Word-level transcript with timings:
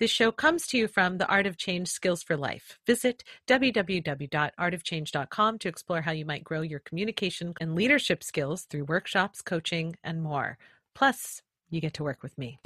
This 0.00 0.10
show 0.10 0.32
comes 0.32 0.66
to 0.68 0.78
you 0.78 0.88
from 0.88 1.18
the 1.18 1.28
Art 1.28 1.46
of 1.46 1.58
Change 1.58 1.86
Skills 1.86 2.22
for 2.22 2.34
Life. 2.34 2.78
Visit 2.86 3.22
www.artofchange.com 3.46 5.58
to 5.58 5.68
explore 5.68 6.00
how 6.00 6.12
you 6.12 6.24
might 6.24 6.42
grow 6.42 6.62
your 6.62 6.80
communication 6.80 7.52
and 7.60 7.74
leadership 7.74 8.24
skills 8.24 8.64
through 8.64 8.84
workshops, 8.84 9.42
coaching, 9.42 9.96
and 10.02 10.22
more. 10.22 10.56
Plus, 10.94 11.42
you 11.68 11.82
get 11.82 11.92
to 11.94 12.02
work 12.02 12.22
with 12.22 12.38
me. 12.38 12.58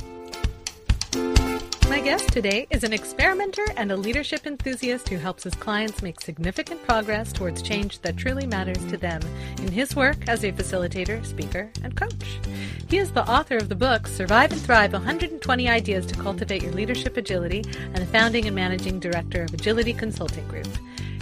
My 1.89 2.01
guest 2.01 2.33
today 2.33 2.67
is 2.71 2.83
an 2.83 2.93
experimenter 2.93 3.65
and 3.77 3.93
a 3.93 3.97
leadership 3.97 4.47
enthusiast 4.47 5.09
who 5.09 5.17
helps 5.17 5.45
his 5.45 5.55
clients 5.55 6.03
make 6.03 6.21
significant 6.21 6.85
progress 6.87 7.33
towards 7.33 7.63
change 7.63 8.01
that 8.01 8.17
truly 8.17 8.47
matters 8.47 8.85
to 8.87 8.97
them 8.97 9.21
in 9.59 9.71
his 9.71 9.95
work 9.95 10.27
as 10.27 10.45
a 10.45 10.51
facilitator, 10.51 11.25
speaker, 11.25 11.71
and 11.83 11.97
coach. 11.97 12.41
He 12.89 12.99
is 12.99 13.13
the 13.13 13.29
author 13.31 13.57
of 13.57 13.69
the 13.69 13.75
book 13.77 14.07
Survive 14.07 14.51
and 14.51 14.61
Thrive 14.61 14.93
120 14.93 15.69
Ideas 15.69 16.07
to 16.07 16.17
Cultivate 16.17 16.63
Your 16.63 16.73
Leadership 16.73 17.17
Agility 17.17 17.63
and 17.77 17.99
the 17.99 18.07
founding 18.07 18.47
and 18.47 18.57
managing 18.57 18.99
director 18.99 19.45
of 19.45 19.55
Agility 19.55 19.93
Consulting 19.93 20.49
Group. 20.49 20.69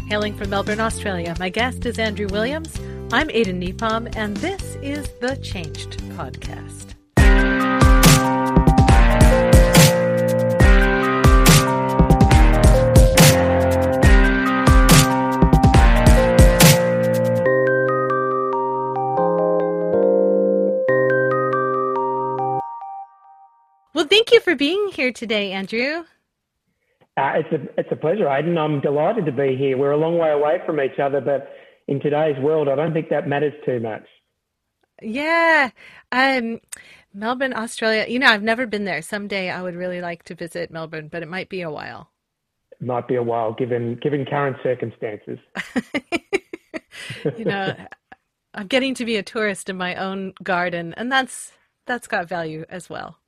Hailing 0.08 0.34
from 0.34 0.50
Melbourne, 0.50 0.80
Australia, 0.80 1.34
my 1.38 1.48
guest 1.48 1.84
is 1.86 1.98
Andrew 1.98 2.28
Williams. 2.28 2.78
I'm 3.12 3.30
Aidan 3.30 3.60
Nepom, 3.60 4.14
and 4.16 4.36
this 4.38 4.76
is 4.76 5.08
the 5.20 5.36
Changed 5.36 5.98
Podcast. 6.16 6.91
Thank 24.12 24.30
you 24.30 24.40
for 24.40 24.54
being 24.54 24.90
here 24.92 25.10
today, 25.10 25.52
Andrew. 25.52 26.04
Uh, 27.16 27.32
it's 27.36 27.52
a 27.52 27.80
it's 27.80 27.88
a 27.90 27.96
pleasure, 27.96 28.28
Aidan. 28.28 28.58
I'm 28.58 28.80
delighted 28.80 29.24
to 29.26 29.32
be 29.32 29.56
here. 29.56 29.78
We're 29.78 29.92
a 29.92 29.96
long 29.96 30.18
way 30.18 30.30
away 30.30 30.58
from 30.66 30.80
each 30.80 30.98
other, 30.98 31.20
but 31.20 31.50
in 31.88 31.98
today's 32.00 32.38
world, 32.42 32.68
I 32.68 32.74
don't 32.74 32.92
think 32.92 33.08
that 33.08 33.26
matters 33.26 33.54
too 33.64 33.80
much. 33.80 34.04
Yeah, 35.00 35.70
um, 36.10 36.60
Melbourne, 37.12 37.54
Australia. 37.54 38.06
You 38.08 38.18
know, 38.18 38.28
I've 38.28 38.42
never 38.42 38.66
been 38.66 38.84
there. 38.84 39.02
Someday, 39.02 39.50
I 39.50 39.62
would 39.62 39.74
really 39.74 40.00
like 40.00 40.24
to 40.24 40.34
visit 40.34 40.70
Melbourne, 40.70 41.08
but 41.08 41.22
it 41.22 41.28
might 41.28 41.48
be 41.48 41.62
a 41.62 41.70
while. 41.70 42.10
It 42.70 42.86
might 42.86 43.08
be 43.08 43.16
a 43.16 43.22
while, 43.22 43.54
given 43.54 43.96
given 43.96 44.26
current 44.26 44.56
circumstances. 44.62 45.38
you 47.38 47.44
know, 47.44 47.74
I'm 48.54 48.66
getting 48.66 48.94
to 48.94 49.06
be 49.06 49.16
a 49.16 49.22
tourist 49.22 49.70
in 49.70 49.76
my 49.76 49.94
own 49.96 50.34
garden, 50.42 50.94
and 50.96 51.10
that's 51.10 51.52
that's 51.86 52.06
got 52.06 52.28
value 52.28 52.64
as 52.68 52.90
well. 52.90 53.18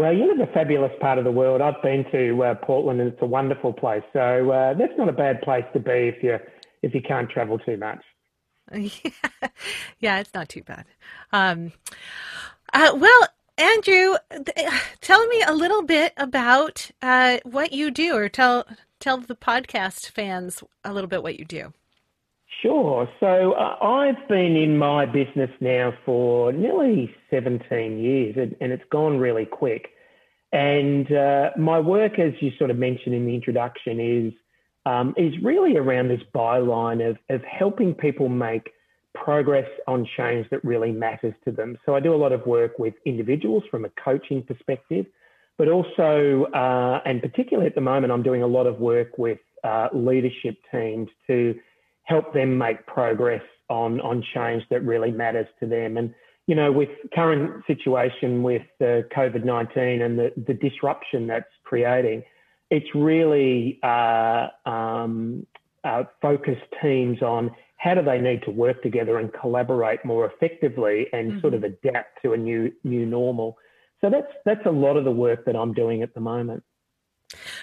Well, 0.00 0.14
you 0.14 0.26
live 0.28 0.40
a 0.48 0.50
fabulous 0.54 0.92
part 0.98 1.18
of 1.18 1.24
the 1.24 1.30
world. 1.30 1.60
I've 1.60 1.82
been 1.82 2.06
to 2.10 2.42
uh, 2.42 2.54
Portland, 2.54 3.02
and 3.02 3.12
it's 3.12 3.20
a 3.20 3.26
wonderful 3.26 3.74
place. 3.74 4.02
So 4.14 4.50
uh, 4.50 4.72
that's 4.72 4.94
not 4.96 5.10
a 5.10 5.12
bad 5.12 5.42
place 5.42 5.66
to 5.74 5.78
be 5.78 6.08
if 6.08 6.22
you 6.22 6.38
if 6.80 6.94
you 6.94 7.02
can't 7.02 7.28
travel 7.28 7.58
too 7.58 7.76
much. 7.76 8.02
Yeah, 8.72 9.48
yeah 9.98 10.20
it's 10.20 10.32
not 10.32 10.48
too 10.48 10.62
bad. 10.62 10.86
Um, 11.32 11.72
uh, 12.72 12.92
well, 12.96 13.28
Andrew, 13.58 14.14
tell 15.02 15.26
me 15.26 15.42
a 15.46 15.52
little 15.52 15.82
bit 15.82 16.14
about 16.16 16.90
uh, 17.02 17.40
what 17.44 17.74
you 17.74 17.90
do, 17.90 18.14
or 18.14 18.30
tell 18.30 18.66
tell 19.00 19.18
the 19.18 19.36
podcast 19.36 20.08
fans 20.08 20.64
a 20.82 20.94
little 20.94 21.08
bit 21.08 21.22
what 21.22 21.38
you 21.38 21.44
do. 21.44 21.74
Sure. 22.62 23.08
So 23.20 23.52
uh, 23.52 23.76
I've 23.82 24.28
been 24.28 24.56
in 24.56 24.76
my 24.76 25.06
business 25.06 25.50
now 25.60 25.94
for 26.04 26.52
nearly 26.52 27.14
17 27.30 27.98
years, 27.98 28.36
and, 28.36 28.54
and 28.60 28.72
it's 28.72 28.84
gone 28.90 29.18
really 29.18 29.46
quick. 29.46 29.90
And 30.52 31.10
uh, 31.12 31.50
my 31.56 31.78
work, 31.78 32.18
as 32.18 32.32
you 32.40 32.50
sort 32.58 32.70
of 32.70 32.76
mentioned 32.76 33.14
in 33.14 33.24
the 33.24 33.34
introduction, 33.34 34.00
is 34.00 34.32
um, 34.86 35.14
is 35.16 35.32
really 35.42 35.76
around 35.76 36.08
this 36.08 36.22
byline 36.34 37.08
of 37.08 37.16
of 37.28 37.42
helping 37.44 37.94
people 37.94 38.28
make 38.28 38.70
progress 39.14 39.68
on 39.86 40.06
change 40.16 40.48
that 40.50 40.64
really 40.64 40.92
matters 40.92 41.34
to 41.44 41.52
them. 41.52 41.78
So 41.86 41.94
I 41.94 42.00
do 42.00 42.14
a 42.14 42.16
lot 42.16 42.32
of 42.32 42.46
work 42.46 42.78
with 42.78 42.94
individuals 43.04 43.62
from 43.70 43.84
a 43.84 43.90
coaching 44.02 44.42
perspective, 44.42 45.06
but 45.58 45.68
also, 45.68 46.44
uh, 46.54 47.00
and 47.04 47.20
particularly 47.20 47.66
at 47.66 47.74
the 47.74 47.80
moment, 47.80 48.12
I'm 48.12 48.22
doing 48.22 48.42
a 48.42 48.46
lot 48.46 48.66
of 48.66 48.80
work 48.80 49.18
with 49.18 49.38
uh, 49.64 49.88
leadership 49.92 50.56
teams 50.72 51.08
to 51.26 51.58
help 52.10 52.34
them 52.34 52.58
make 52.58 52.84
progress 52.86 53.42
on 53.68 54.00
on 54.00 54.22
change 54.34 54.62
that 54.70 54.82
really 54.84 55.12
matters 55.12 55.46
to 55.60 55.66
them. 55.66 55.96
And 55.96 56.12
you 56.46 56.56
know, 56.56 56.72
with 56.72 56.88
current 57.14 57.64
situation 57.66 58.42
with 58.42 58.66
uh, 58.80 59.06
COVID 59.16 59.44
nineteen 59.44 60.02
and 60.02 60.18
the 60.18 60.32
the 60.48 60.54
disruption 60.54 61.28
that's 61.28 61.54
creating, 61.64 62.24
it's 62.70 62.92
really 62.94 63.78
uh, 63.82 64.48
um, 64.66 65.46
uh, 65.84 66.02
focused 66.20 66.68
teams 66.82 67.22
on 67.22 67.50
how 67.76 67.94
do 67.94 68.02
they 68.02 68.20
need 68.20 68.42
to 68.42 68.50
work 68.50 68.82
together 68.82 69.18
and 69.18 69.32
collaborate 69.32 70.04
more 70.04 70.26
effectively 70.26 71.06
and 71.12 71.30
mm-hmm. 71.30 71.40
sort 71.40 71.54
of 71.54 71.62
adapt 71.62 72.20
to 72.22 72.32
a 72.32 72.36
new 72.36 72.72
new 72.82 73.06
normal. 73.06 73.56
So 74.00 74.10
that's 74.10 74.32
that's 74.44 74.66
a 74.66 74.70
lot 74.70 74.96
of 74.96 75.04
the 75.04 75.12
work 75.12 75.44
that 75.44 75.54
I'm 75.54 75.72
doing 75.72 76.02
at 76.02 76.12
the 76.14 76.20
moment. 76.20 76.64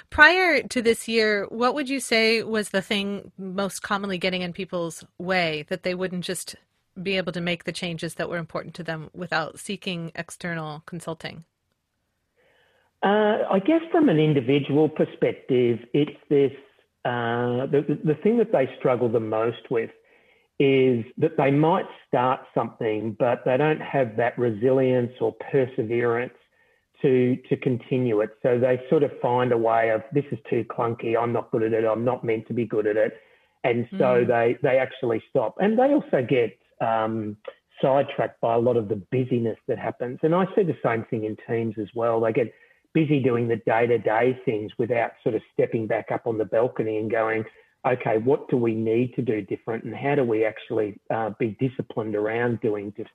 Prior 0.09 0.61
to 0.63 0.81
this 0.81 1.07
year, 1.07 1.45
what 1.49 1.73
would 1.73 1.89
you 1.89 1.99
say 1.99 2.43
was 2.43 2.69
the 2.69 2.81
thing 2.81 3.31
most 3.37 3.81
commonly 3.81 4.17
getting 4.17 4.41
in 4.41 4.53
people's 4.53 5.03
way 5.17 5.65
that 5.69 5.83
they 5.83 5.93
wouldn't 5.93 6.23
just 6.23 6.55
be 7.01 7.17
able 7.17 7.31
to 7.31 7.41
make 7.41 7.63
the 7.63 7.71
changes 7.71 8.15
that 8.15 8.29
were 8.29 8.37
important 8.37 8.73
to 8.75 8.83
them 8.83 9.09
without 9.13 9.59
seeking 9.59 10.11
external 10.15 10.83
consulting? 10.85 11.43
Uh, 13.03 13.43
I 13.51 13.59
guess 13.59 13.81
from 13.91 14.09
an 14.09 14.17
individual 14.17 14.89
perspective, 14.89 15.79
it's 15.93 16.17
this 16.29 16.51
uh, 17.05 17.67
the, 17.67 17.99
the 18.03 18.15
thing 18.15 18.37
that 18.37 18.51
they 18.51 18.69
struggle 18.79 19.07
the 19.07 19.19
most 19.19 19.69
with 19.69 19.91
is 20.59 21.05
that 21.17 21.37
they 21.37 21.51
might 21.51 21.85
start 22.07 22.41
something, 22.53 23.15
but 23.17 23.43
they 23.45 23.55
don't 23.55 23.79
have 23.79 24.17
that 24.17 24.37
resilience 24.37 25.13
or 25.21 25.33
perseverance 25.51 26.33
to 27.01 27.37
to 27.49 27.57
continue 27.57 28.21
it. 28.21 28.31
So 28.41 28.59
they 28.59 28.81
sort 28.89 29.03
of 29.03 29.11
find 29.21 29.51
a 29.51 29.57
way 29.57 29.89
of 29.91 30.03
this 30.11 30.25
is 30.31 30.39
too 30.49 30.65
clunky. 30.65 31.15
I'm 31.19 31.33
not 31.33 31.51
good 31.51 31.63
at 31.63 31.73
it. 31.73 31.85
I'm 31.85 32.05
not 32.05 32.23
meant 32.23 32.47
to 32.47 32.53
be 32.53 32.65
good 32.65 32.87
at 32.87 32.97
it, 32.97 33.13
and 33.63 33.87
so 33.91 33.97
mm. 33.97 34.27
they 34.27 34.57
they 34.63 34.77
actually 34.77 35.23
stop. 35.29 35.55
And 35.59 35.77
they 35.77 35.93
also 35.93 36.25
get 36.27 36.57
um, 36.81 37.37
sidetracked 37.81 38.41
by 38.41 38.55
a 38.55 38.59
lot 38.59 38.77
of 38.77 38.87
the 38.89 39.01
busyness 39.11 39.57
that 39.67 39.77
happens. 39.77 40.19
And 40.23 40.33
I 40.33 40.45
see 40.55 40.63
the 40.63 40.77
same 40.83 41.05
thing 41.05 41.25
in 41.25 41.37
teams 41.47 41.75
as 41.79 41.87
well. 41.93 42.19
They 42.19 42.33
get 42.33 42.53
busy 42.93 43.19
doing 43.21 43.47
the 43.47 43.57
day 43.57 43.85
to 43.85 43.97
day 43.99 44.39
things 44.45 44.71
without 44.79 45.11
sort 45.21 45.35
of 45.35 45.41
stepping 45.53 45.85
back 45.87 46.11
up 46.11 46.25
on 46.25 46.37
the 46.37 46.45
balcony 46.45 46.97
and 46.97 47.11
going, 47.11 47.45
okay, 47.85 48.17
what 48.17 48.49
do 48.49 48.57
we 48.57 48.73
need 48.73 49.13
to 49.15 49.21
do 49.21 49.41
different, 49.41 49.83
and 49.83 49.95
how 49.95 50.15
do 50.15 50.23
we 50.23 50.43
actually 50.45 50.99
uh, 51.13 51.29
be 51.37 51.55
disciplined 51.59 52.15
around 52.15 52.59
doing 52.61 52.89
different 52.91 53.11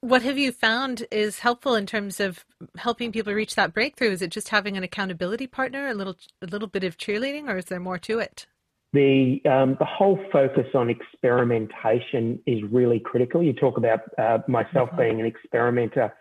what 0.00 0.22
have 0.22 0.38
you 0.38 0.50
found 0.50 1.06
is 1.10 1.40
helpful 1.40 1.74
in 1.74 1.86
terms 1.86 2.20
of 2.20 2.44
helping 2.76 3.12
people 3.12 3.34
reach 3.34 3.54
that 3.54 3.74
breakthrough? 3.74 4.10
Is 4.10 4.22
it 4.22 4.30
just 4.30 4.48
having 4.48 4.76
an 4.76 4.82
accountability 4.82 5.46
partner, 5.46 5.88
a 5.88 5.94
little 5.94 6.16
a 6.42 6.46
little 6.46 6.68
bit 6.68 6.84
of 6.84 6.96
cheerleading, 6.96 7.48
or 7.48 7.58
is 7.58 7.66
there 7.66 7.80
more 7.80 7.98
to 7.98 8.18
it? 8.18 8.46
The 8.92 9.40
um, 9.44 9.76
the 9.78 9.84
whole 9.84 10.18
focus 10.32 10.66
on 10.74 10.90
experimentation 10.90 12.40
is 12.46 12.62
really 12.70 12.98
critical. 12.98 13.42
You 13.42 13.52
talk 13.52 13.76
about 13.76 14.00
uh, 14.18 14.38
myself 14.48 14.88
mm-hmm. 14.90 14.98
being 14.98 15.20
an 15.20 15.26
experimenter. 15.26 16.12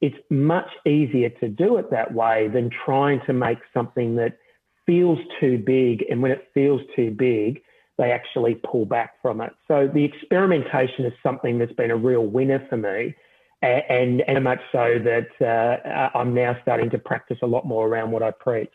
It's 0.00 0.16
much 0.30 0.68
easier 0.84 1.28
to 1.28 1.48
do 1.48 1.76
it 1.76 1.90
that 1.92 2.12
way 2.12 2.48
than 2.52 2.70
trying 2.84 3.20
to 3.26 3.32
make 3.32 3.58
something 3.72 4.16
that 4.16 4.36
feels 4.84 5.18
too 5.40 5.62
big. 5.64 6.04
And 6.10 6.20
when 6.20 6.32
it 6.32 6.48
feels 6.52 6.80
too 6.96 7.12
big, 7.12 7.62
they 8.02 8.10
actually 8.10 8.54
pull 8.70 8.84
back 8.84 9.10
from 9.22 9.40
it. 9.40 9.52
So 9.68 9.88
the 9.92 10.04
experimentation 10.04 11.04
is 11.04 11.12
something 11.22 11.58
that's 11.58 11.72
been 11.82 11.90
a 11.90 11.96
real 11.96 12.26
winner 12.26 12.60
for 12.68 12.76
me. 12.76 13.14
And, 13.62 14.22
and 14.26 14.42
much 14.42 14.58
so 14.72 14.98
that 15.04 15.30
uh, 15.40 16.18
I'm 16.18 16.34
now 16.34 16.56
starting 16.62 16.90
to 16.90 16.98
practice 16.98 17.38
a 17.44 17.46
lot 17.46 17.64
more 17.64 17.86
around 17.86 18.10
what 18.10 18.20
I 18.20 18.32
preach. 18.32 18.74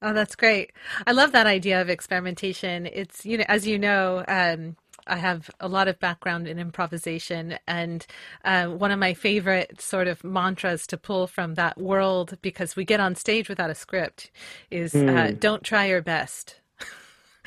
Oh, 0.00 0.14
that's 0.14 0.34
great. 0.34 0.72
I 1.06 1.12
love 1.12 1.32
that 1.32 1.46
idea 1.46 1.82
of 1.82 1.90
experimentation. 1.90 2.86
It's, 2.86 3.26
you 3.26 3.36
know, 3.36 3.44
as 3.46 3.66
you 3.66 3.78
know, 3.78 4.24
um, 4.26 4.76
I 5.06 5.16
have 5.16 5.50
a 5.60 5.68
lot 5.68 5.88
of 5.88 5.98
background 5.98 6.48
in 6.48 6.58
improvisation, 6.58 7.58
and 7.68 8.06
uh, 8.42 8.66
one 8.68 8.90
of 8.90 8.98
my 8.98 9.12
favorite 9.12 9.82
sort 9.82 10.08
of 10.08 10.24
mantras 10.24 10.86
to 10.88 10.96
pull 10.96 11.26
from 11.26 11.54
that 11.54 11.78
world, 11.78 12.38
because 12.40 12.74
we 12.74 12.84
get 12.86 13.00
on 13.00 13.14
stage 13.14 13.48
without 13.50 13.70
a 13.70 13.74
script, 13.74 14.30
is 14.70 14.94
mm. 14.94 15.08
uh, 15.08 15.28
hmm. 15.28 15.38
"Don't 15.38 15.62
try 15.62 15.86
your 15.86 16.02
best." 16.02 16.60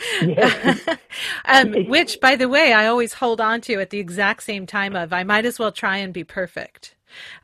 um, 1.46 1.74
which, 1.88 2.19
by 2.19 2.36
the 2.36 2.50
way, 2.50 2.74
I 2.74 2.88
always 2.88 3.13
hold 3.13 3.42
on 3.42 3.62
to 3.62 3.80
at 3.80 3.90
the 3.90 4.00
exact 4.00 4.44
same 4.44 4.66
time 4.66 4.96
of 4.96 5.13
I 5.13 5.24
might 5.24 5.46
as 5.46 5.60
well 5.60 5.72
try 5.72 5.98
and 5.98 6.13
be 6.13 6.24
perfect. 6.24 6.96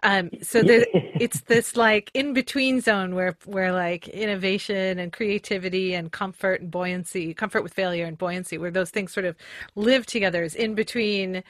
Um, 0.03 0.29
so 0.41 0.61
there, 0.61 0.85
it's 0.93 1.41
this 1.41 1.75
like 1.75 2.11
in 2.13 2.33
between 2.33 2.81
zone 2.81 3.15
where 3.15 3.35
where 3.45 3.73
like 3.73 4.07
innovation 4.07 4.99
and 4.99 5.11
creativity 5.11 5.93
and 5.93 6.11
comfort 6.11 6.61
and 6.61 6.69
buoyancy, 6.71 7.33
comfort 7.33 7.63
with 7.63 7.73
failure 7.73 8.05
and 8.05 8.17
buoyancy, 8.17 8.57
where 8.57 8.71
those 8.71 8.91
things 8.91 9.13
sort 9.13 9.25
of 9.25 9.35
live 9.75 10.05
together. 10.05 10.43
Is 10.43 10.55
in 10.55 10.75
between. 10.75 11.43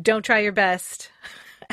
Don't 0.00 0.24
try 0.24 0.38
your 0.38 0.52
best, 0.52 1.10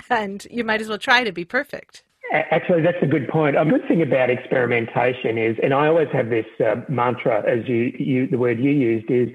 and 0.10 0.46
you 0.52 0.66
might 0.66 0.82
as 0.82 0.90
well 0.90 0.98
try 0.98 1.24
to 1.24 1.32
be 1.32 1.46
perfect. 1.46 2.04
Actually, 2.32 2.84
that's 2.84 3.02
a 3.02 3.08
good 3.08 3.28
point. 3.28 3.58
A 3.58 3.66
good 3.66 3.88
thing 3.88 4.02
about 4.02 4.30
experimentation 4.30 5.38
is, 5.38 5.58
and 5.64 5.74
I 5.74 5.88
always 5.88 6.10
have 6.14 6.30
this 6.30 6.46
uh, 6.60 6.76
mantra, 6.88 7.44
as 7.50 7.68
you, 7.68 7.92
you, 7.98 8.28
the 8.28 8.38
word 8.38 8.60
you 8.60 8.70
used 8.70 9.10
is, 9.10 9.30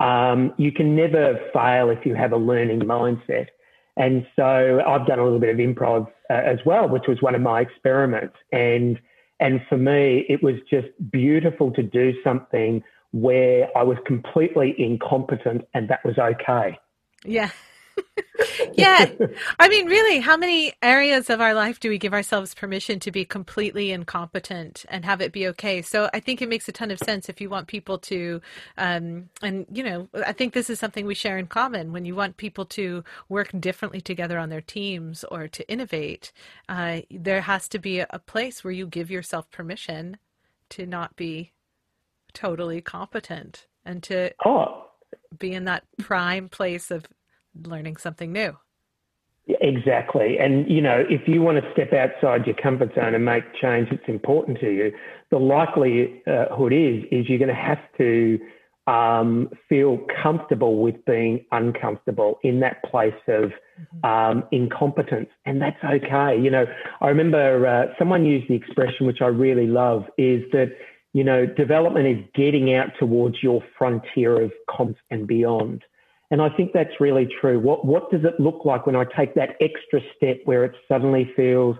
um, 0.00 0.52
you 0.58 0.70
can 0.70 0.94
never 0.94 1.38
fail 1.54 1.88
if 1.88 2.04
you 2.04 2.14
have 2.14 2.32
a 2.32 2.36
learning 2.36 2.80
mindset. 2.80 3.46
And 3.96 4.26
so 4.36 4.82
I've 4.86 5.06
done 5.06 5.18
a 5.18 5.24
little 5.24 5.38
bit 5.38 5.50
of 5.50 5.56
improv 5.56 6.06
uh, 6.28 6.34
as 6.34 6.58
well, 6.66 6.88
which 6.88 7.04
was 7.06 7.22
one 7.22 7.34
of 7.34 7.40
my 7.40 7.60
experiments. 7.60 8.36
And 8.52 8.98
and 9.40 9.60
for 9.68 9.76
me, 9.76 10.24
it 10.28 10.42
was 10.42 10.54
just 10.70 10.88
beautiful 11.10 11.72
to 11.72 11.82
do 11.82 12.12
something 12.22 12.82
where 13.12 13.68
I 13.76 13.82
was 13.82 13.98
completely 14.06 14.74
incompetent, 14.78 15.62
and 15.74 15.88
that 15.88 16.04
was 16.04 16.18
okay. 16.18 16.78
Yeah. 17.24 17.50
Yeah. 18.74 19.10
I 19.58 19.68
mean, 19.68 19.86
really, 19.86 20.20
how 20.20 20.36
many 20.36 20.72
areas 20.82 21.30
of 21.30 21.40
our 21.40 21.54
life 21.54 21.80
do 21.80 21.88
we 21.88 21.98
give 21.98 22.12
ourselves 22.12 22.54
permission 22.54 23.00
to 23.00 23.10
be 23.10 23.24
completely 23.24 23.90
incompetent 23.90 24.84
and 24.88 25.04
have 25.04 25.20
it 25.20 25.32
be 25.32 25.46
okay? 25.48 25.82
So 25.82 26.08
I 26.12 26.20
think 26.20 26.42
it 26.42 26.48
makes 26.48 26.68
a 26.68 26.72
ton 26.72 26.90
of 26.90 26.98
sense 26.98 27.28
if 27.28 27.40
you 27.40 27.50
want 27.50 27.66
people 27.66 27.98
to, 27.98 28.40
um, 28.76 29.28
and, 29.42 29.66
you 29.72 29.82
know, 29.82 30.08
I 30.26 30.32
think 30.32 30.52
this 30.52 30.70
is 30.70 30.78
something 30.78 31.06
we 31.06 31.14
share 31.14 31.38
in 31.38 31.46
common. 31.46 31.92
When 31.92 32.04
you 32.04 32.14
want 32.14 32.36
people 32.36 32.64
to 32.66 33.04
work 33.28 33.50
differently 33.58 34.00
together 34.00 34.38
on 34.38 34.48
their 34.48 34.60
teams 34.60 35.24
or 35.24 35.48
to 35.48 35.68
innovate, 35.70 36.32
uh, 36.68 37.00
there 37.10 37.42
has 37.42 37.68
to 37.68 37.78
be 37.78 38.00
a 38.00 38.22
place 38.26 38.62
where 38.62 38.72
you 38.72 38.86
give 38.86 39.10
yourself 39.10 39.50
permission 39.50 40.18
to 40.70 40.86
not 40.86 41.16
be 41.16 41.52
totally 42.32 42.80
competent 42.80 43.66
and 43.84 44.02
to 44.02 44.32
oh. 44.44 44.86
be 45.38 45.52
in 45.52 45.64
that 45.64 45.84
prime 45.98 46.48
place 46.48 46.90
of 46.90 47.06
learning 47.62 47.96
something 47.96 48.32
new. 48.32 48.56
Exactly. 49.46 50.38
And, 50.38 50.70
you 50.70 50.80
know, 50.80 51.04
if 51.10 51.28
you 51.28 51.42
want 51.42 51.62
to 51.62 51.72
step 51.72 51.92
outside 51.92 52.46
your 52.46 52.56
comfort 52.56 52.94
zone 52.94 53.14
and 53.14 53.24
make 53.24 53.44
change 53.60 53.90
that's 53.90 54.08
important 54.08 54.58
to 54.60 54.70
you, 54.70 54.92
the 55.30 55.38
likelihood 55.38 56.72
is, 56.72 57.04
is 57.10 57.28
you're 57.28 57.38
going 57.38 57.48
to 57.48 57.54
have 57.54 57.80
to 57.98 58.38
um, 58.86 59.50
feel 59.68 59.98
comfortable 60.22 60.82
with 60.82 61.04
being 61.04 61.44
uncomfortable 61.52 62.38
in 62.42 62.60
that 62.60 62.82
place 62.84 63.14
of 63.28 63.50
mm-hmm. 63.50 64.04
um, 64.04 64.44
incompetence. 64.50 65.28
And 65.44 65.60
that's 65.60 65.82
okay. 65.84 66.40
You 66.40 66.50
know, 66.50 66.64
I 67.02 67.08
remember 67.08 67.66
uh, 67.66 67.94
someone 67.98 68.24
used 68.24 68.48
the 68.48 68.54
expression, 68.54 69.06
which 69.06 69.20
I 69.20 69.26
really 69.26 69.66
love, 69.66 70.04
is 70.16 70.42
that, 70.52 70.72
you 71.12 71.24
know, 71.24 71.44
development 71.44 72.06
is 72.06 72.24
getting 72.34 72.74
out 72.74 72.88
towards 72.98 73.42
your 73.42 73.62
frontier 73.76 74.40
of 74.40 74.52
comps 74.74 75.00
and 75.10 75.26
beyond. 75.26 75.82
And 76.30 76.40
I 76.42 76.48
think 76.48 76.72
that's 76.72 77.00
really 77.00 77.28
true. 77.40 77.60
What, 77.60 77.84
what 77.84 78.10
does 78.10 78.24
it 78.24 78.40
look 78.40 78.64
like 78.64 78.86
when 78.86 78.96
I 78.96 79.04
take 79.16 79.34
that 79.34 79.56
extra 79.60 80.00
step 80.16 80.38
where 80.44 80.64
it 80.64 80.72
suddenly 80.88 81.30
feels, 81.36 81.76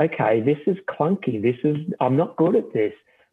okay, 0.00 0.40
this 0.40 0.58
is 0.66 0.76
clunky. 0.88 1.42
This 1.42 1.56
is, 1.64 1.76
I'm 2.00 2.16
not 2.16 2.36
good 2.36 2.56
at 2.56 2.72
this, 2.72 2.92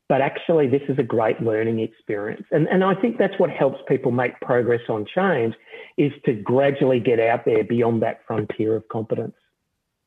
but 0.10 0.22
actually 0.22 0.68
this 0.68 0.82
is 0.90 0.98
a 1.00 1.04
great 1.04 1.42
learning 1.42 1.80
experience. 1.80 2.46
And, 2.52 2.68
and 2.68 2.84
I 2.84 2.96
think 2.96 3.18
that's 3.18 3.38
what 3.38 3.50
helps 3.50 3.80
people 3.88 4.12
make 4.12 4.40
progress 4.42 4.82
on 4.90 5.06
change 5.06 5.56
is 5.98 6.12
to 6.26 6.34
gradually 6.34 7.00
get 7.00 7.20
out 7.20 7.46
there 7.46 7.64
beyond 7.64 8.02
that 8.02 8.22
frontier 8.28 8.76
of 8.76 8.88
competence. 8.90 9.36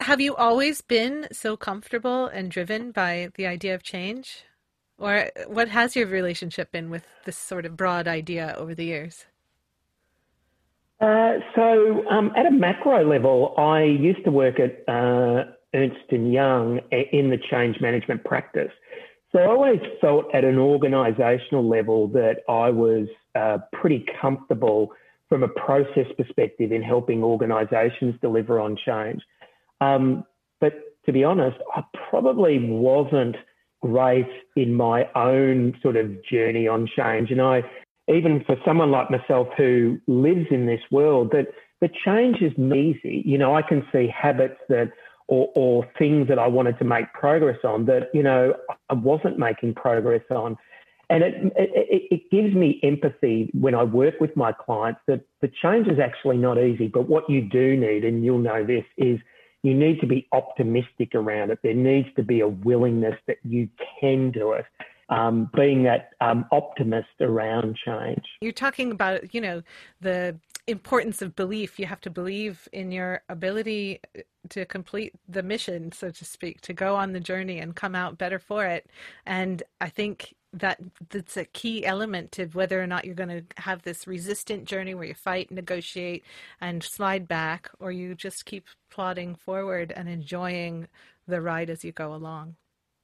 Have 0.00 0.20
you 0.20 0.36
always 0.36 0.80
been 0.80 1.28
so 1.32 1.56
comfortable 1.56 2.26
and 2.26 2.50
driven 2.50 2.92
by 2.92 3.30
the 3.34 3.46
idea 3.46 3.74
of 3.74 3.82
change? 3.82 4.44
Or 4.98 5.30
what 5.46 5.68
has 5.68 5.96
your 5.96 6.06
relationship 6.06 6.72
been 6.72 6.90
with 6.90 7.04
this 7.24 7.36
sort 7.36 7.64
of 7.64 7.76
broad 7.76 8.08
idea 8.08 8.54
over 8.58 8.74
the 8.74 8.84
years? 8.84 9.24
Uh, 11.00 11.34
so, 11.54 12.04
um, 12.08 12.32
at 12.36 12.46
a 12.46 12.50
macro 12.50 13.08
level, 13.08 13.54
I 13.56 13.84
used 13.84 14.24
to 14.24 14.32
work 14.32 14.58
at 14.58 14.82
uh, 14.88 15.44
Ernst 15.72 16.10
and 16.10 16.32
Young 16.32 16.80
in 16.90 17.30
the 17.30 17.38
change 17.50 17.80
management 17.80 18.24
practice. 18.24 18.72
So, 19.30 19.38
I 19.38 19.46
always 19.46 19.80
felt 20.00 20.26
at 20.34 20.44
an 20.44 20.56
organisational 20.56 21.70
level 21.70 22.08
that 22.08 22.38
I 22.48 22.70
was 22.70 23.06
uh, 23.36 23.58
pretty 23.72 24.04
comfortable 24.20 24.90
from 25.28 25.44
a 25.44 25.48
process 25.48 26.06
perspective 26.16 26.72
in 26.72 26.82
helping 26.82 27.22
organisations 27.22 28.16
deliver 28.20 28.58
on 28.58 28.76
change. 28.84 29.22
Um, 29.80 30.24
but 30.60 30.72
to 31.06 31.12
be 31.12 31.22
honest, 31.22 31.58
I 31.76 31.84
probably 32.10 32.58
wasn't 32.58 33.36
great 33.80 34.28
in 34.56 34.74
my 34.74 35.08
own 35.14 35.78
sort 35.80 35.96
of 35.96 36.24
journey 36.24 36.66
on 36.66 36.88
change, 36.96 37.30
and 37.30 37.40
I 37.40 37.62
even 38.08 38.42
for 38.44 38.56
someone 38.64 38.90
like 38.90 39.10
myself 39.10 39.48
who 39.56 40.00
lives 40.06 40.46
in 40.50 40.66
this 40.66 40.80
world, 40.90 41.30
that 41.32 41.48
the 41.80 41.88
change 42.04 42.40
is 42.40 42.52
easy. 42.58 43.22
You 43.24 43.38
know, 43.38 43.54
I 43.54 43.62
can 43.62 43.86
see 43.92 44.08
habits 44.08 44.58
that 44.68 44.92
or, 45.28 45.50
or 45.54 45.88
things 45.98 46.28
that 46.28 46.38
I 46.38 46.46
wanted 46.46 46.78
to 46.78 46.84
make 46.84 47.12
progress 47.12 47.58
on 47.62 47.84
that, 47.86 48.08
you 48.14 48.22
know, 48.22 48.54
I 48.88 48.94
wasn't 48.94 49.38
making 49.38 49.74
progress 49.74 50.22
on. 50.30 50.56
And 51.10 51.22
it, 51.22 51.34
it, 51.56 52.02
it, 52.10 52.30
gives 52.30 52.54
me 52.54 52.80
empathy 52.82 53.50
when 53.58 53.74
I 53.74 53.82
work 53.82 54.20
with 54.20 54.36
my 54.36 54.52
clients 54.52 55.00
that 55.06 55.22
the 55.40 55.50
change 55.62 55.86
is 55.86 55.98
actually 55.98 56.36
not 56.36 56.58
easy. 56.58 56.86
But 56.86 57.08
what 57.08 57.28
you 57.30 57.40
do 57.42 57.76
need, 57.76 58.04
and 58.04 58.24
you'll 58.24 58.38
know 58.38 58.64
this, 58.64 58.84
is 58.98 59.18
you 59.62 59.74
need 59.74 60.00
to 60.00 60.06
be 60.06 60.26
optimistic 60.32 61.14
around 61.14 61.50
it. 61.50 61.60
There 61.62 61.74
needs 61.74 62.08
to 62.16 62.22
be 62.22 62.40
a 62.40 62.48
willingness 62.48 63.18
that 63.26 63.38
you 63.42 63.68
can 64.00 64.30
do 64.30 64.52
it 64.52 64.66
um, 65.08 65.50
being 65.54 65.82
that 65.84 66.10
um, 66.20 66.44
optimist 66.52 67.08
around 67.20 67.76
change. 67.84 68.24
You're 68.40 68.52
talking 68.52 68.90
about, 68.90 69.34
you 69.34 69.40
know, 69.40 69.62
the 70.00 70.36
importance 70.66 71.22
of 71.22 71.34
belief. 71.34 71.78
You 71.78 71.86
have 71.86 72.00
to 72.02 72.10
believe 72.10 72.68
in 72.72 72.92
your 72.92 73.22
ability 73.28 74.00
to 74.50 74.64
complete 74.66 75.14
the 75.28 75.42
mission, 75.42 75.92
so 75.92 76.10
to 76.10 76.24
speak, 76.24 76.60
to 76.62 76.72
go 76.72 76.94
on 76.94 77.12
the 77.12 77.20
journey 77.20 77.58
and 77.58 77.74
come 77.74 77.94
out 77.94 78.18
better 78.18 78.38
for 78.38 78.66
it. 78.66 78.86
And 79.26 79.62
I 79.80 79.88
think 79.88 80.34
that 80.52 80.78
that's 81.10 81.36
a 81.36 81.44
key 81.44 81.84
element 81.84 82.32
to 82.32 82.46
whether 82.46 82.82
or 82.82 82.86
not 82.86 83.04
you're 83.04 83.14
going 83.14 83.28
to 83.28 83.44
have 83.62 83.82
this 83.82 84.06
resistant 84.06 84.64
journey 84.64 84.94
where 84.94 85.04
you 85.06 85.14
fight, 85.14 85.50
negotiate, 85.50 86.24
and 86.60 86.82
slide 86.82 87.28
back, 87.28 87.70
or 87.78 87.92
you 87.92 88.14
just 88.14 88.46
keep 88.46 88.66
plodding 88.90 89.34
forward 89.34 89.92
and 89.94 90.08
enjoying 90.08 90.88
the 91.26 91.40
ride 91.40 91.68
as 91.68 91.84
you 91.84 91.92
go 91.92 92.14
along. 92.14 92.56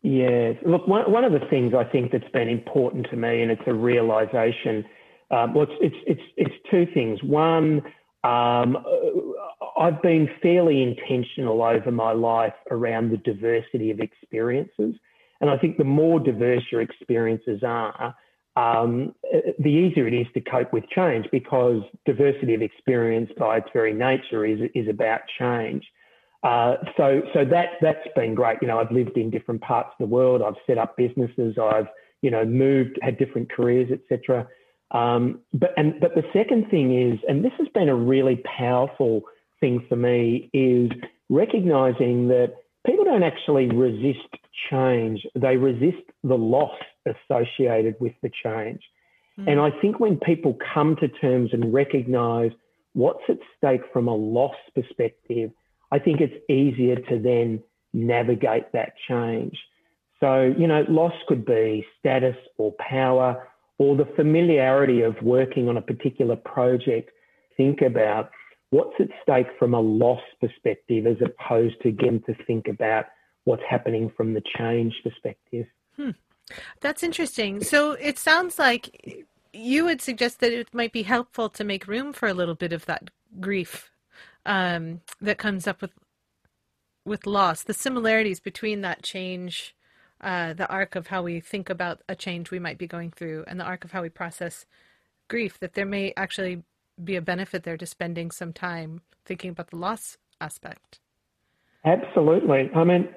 Yes. 0.04 0.56
Look, 0.66 0.86
one, 0.86 1.10
one 1.10 1.24
of 1.24 1.32
the 1.32 1.40
things 1.48 1.72
I 1.72 1.82
think 1.82 2.12
that's 2.12 2.30
been 2.30 2.50
important 2.50 3.06
to 3.10 3.16
me, 3.16 3.40
and 3.40 3.50
it's 3.50 3.62
a 3.66 3.72
realization, 3.72 4.84
um, 5.30 5.54
well, 5.54 5.66
it's, 5.66 5.72
it's, 5.80 5.96
it's, 6.06 6.20
it's 6.36 6.54
two 6.70 6.86
things. 6.92 7.22
One, 7.22 7.80
um, 8.22 8.84
I've 9.78 10.02
been 10.02 10.28
fairly 10.42 10.82
intentional 10.82 11.62
over 11.62 11.90
my 11.90 12.12
life 12.12 12.52
around 12.70 13.12
the 13.12 13.16
diversity 13.16 13.90
of 13.90 14.00
experiences. 14.00 14.94
And 15.40 15.48
I 15.48 15.56
think 15.56 15.78
the 15.78 15.84
more 15.84 16.20
diverse 16.20 16.64
your 16.70 16.82
experiences 16.82 17.62
are, 17.66 18.14
um, 18.56 19.14
the 19.58 19.70
easier 19.70 20.06
it 20.06 20.12
is 20.12 20.26
to 20.34 20.42
cope 20.42 20.70
with 20.70 20.84
change 20.90 21.26
because 21.32 21.80
diversity 22.04 22.52
of 22.54 22.60
experience 22.60 23.30
by 23.38 23.56
its 23.56 23.68
very 23.72 23.94
nature 23.94 24.44
is, 24.44 24.60
is 24.74 24.86
about 24.86 25.20
change. 25.38 25.82
Uh, 26.44 26.76
so, 26.98 27.22
so 27.32 27.42
that 27.42 27.70
that's 27.80 28.06
been 28.14 28.34
great. 28.34 28.58
You 28.60 28.68
know, 28.68 28.78
I've 28.78 28.92
lived 28.92 29.16
in 29.16 29.30
different 29.30 29.62
parts 29.62 29.88
of 29.98 30.08
the 30.08 30.14
world. 30.14 30.42
I've 30.42 30.60
set 30.66 30.76
up 30.76 30.96
businesses. 30.96 31.56
I've 31.60 31.88
you 32.20 32.30
know 32.30 32.44
moved, 32.44 32.98
had 33.02 33.18
different 33.18 33.50
careers, 33.50 33.90
etc. 33.90 34.46
Um, 34.90 35.40
but 35.54 35.70
and 35.78 35.98
but 36.00 36.14
the 36.14 36.22
second 36.34 36.68
thing 36.70 37.10
is, 37.12 37.18
and 37.26 37.42
this 37.42 37.52
has 37.58 37.68
been 37.74 37.88
a 37.88 37.96
really 37.96 38.42
powerful 38.58 39.22
thing 39.58 39.84
for 39.88 39.96
me, 39.96 40.50
is 40.52 40.90
recognizing 41.30 42.28
that 42.28 42.54
people 42.86 43.06
don't 43.06 43.22
actually 43.22 43.70
resist 43.70 44.28
change; 44.70 45.26
they 45.34 45.56
resist 45.56 46.04
the 46.24 46.36
loss 46.36 46.78
associated 47.06 47.94
with 48.00 48.12
the 48.22 48.30
change. 48.42 48.82
Mm. 49.40 49.52
And 49.52 49.60
I 49.60 49.70
think 49.80 49.98
when 49.98 50.18
people 50.18 50.58
come 50.74 50.94
to 50.96 51.08
terms 51.08 51.54
and 51.54 51.72
recognize 51.72 52.50
what's 52.92 53.22
at 53.30 53.38
stake 53.56 53.80
from 53.94 54.08
a 54.08 54.14
loss 54.14 54.54
perspective 54.74 55.50
I 55.94 56.00
think 56.00 56.20
it's 56.20 56.34
easier 56.50 56.96
to 56.96 57.20
then 57.20 57.62
navigate 57.92 58.72
that 58.72 58.94
change. 59.08 59.56
So, 60.18 60.52
you 60.58 60.66
know, 60.66 60.84
loss 60.88 61.12
could 61.28 61.44
be 61.44 61.86
status 62.00 62.34
or 62.58 62.74
power 62.80 63.46
or 63.78 63.96
the 63.96 64.08
familiarity 64.16 65.02
of 65.02 65.14
working 65.22 65.68
on 65.68 65.76
a 65.76 65.80
particular 65.80 66.34
project. 66.34 67.12
Think 67.56 67.80
about 67.80 68.30
what's 68.70 68.96
at 68.98 69.06
stake 69.22 69.46
from 69.56 69.72
a 69.72 69.80
loss 69.80 70.22
perspective 70.40 71.06
as 71.06 71.16
opposed 71.24 71.76
to 71.84 71.92
getting 71.92 72.22
to 72.22 72.34
think 72.44 72.66
about 72.66 73.04
what's 73.44 73.62
happening 73.70 74.10
from 74.16 74.34
the 74.34 74.42
change 74.58 74.94
perspective. 75.04 75.66
Hmm. 75.94 76.10
That's 76.80 77.04
interesting. 77.04 77.62
So 77.62 77.92
it 77.92 78.18
sounds 78.18 78.58
like 78.58 79.24
you 79.52 79.84
would 79.84 80.02
suggest 80.02 80.40
that 80.40 80.52
it 80.52 80.74
might 80.74 80.92
be 80.92 81.04
helpful 81.04 81.48
to 81.50 81.62
make 81.62 81.86
room 81.86 82.12
for 82.12 82.26
a 82.26 82.34
little 82.34 82.56
bit 82.56 82.72
of 82.72 82.84
that 82.86 83.10
grief 83.38 83.92
um, 84.46 85.00
that 85.20 85.38
comes 85.38 85.66
up 85.66 85.82
with 85.82 85.92
with 87.06 87.26
loss, 87.26 87.62
the 87.62 87.74
similarities 87.74 88.40
between 88.40 88.80
that 88.80 89.02
change, 89.02 89.76
uh, 90.22 90.54
the 90.54 90.66
arc 90.68 90.96
of 90.96 91.08
how 91.08 91.22
we 91.22 91.38
think 91.38 91.68
about 91.68 92.00
a 92.08 92.14
change 92.14 92.50
we 92.50 92.58
might 92.58 92.78
be 92.78 92.86
going 92.86 93.10
through, 93.10 93.44
and 93.46 93.60
the 93.60 93.64
arc 93.64 93.84
of 93.84 93.92
how 93.92 94.00
we 94.00 94.08
process 94.08 94.64
grief, 95.28 95.58
that 95.58 95.74
there 95.74 95.84
may 95.84 96.14
actually 96.16 96.62
be 97.02 97.16
a 97.16 97.20
benefit 97.20 97.64
there 97.64 97.76
to 97.76 97.86
spending 97.86 98.30
some 98.30 98.52
time 98.52 99.02
thinking 99.26 99.50
about 99.50 99.70
the 99.70 99.76
loss 99.76 100.16
aspect. 100.40 101.00
Absolutely. 101.84 102.70
I 102.74 102.84
mean, 102.84 103.08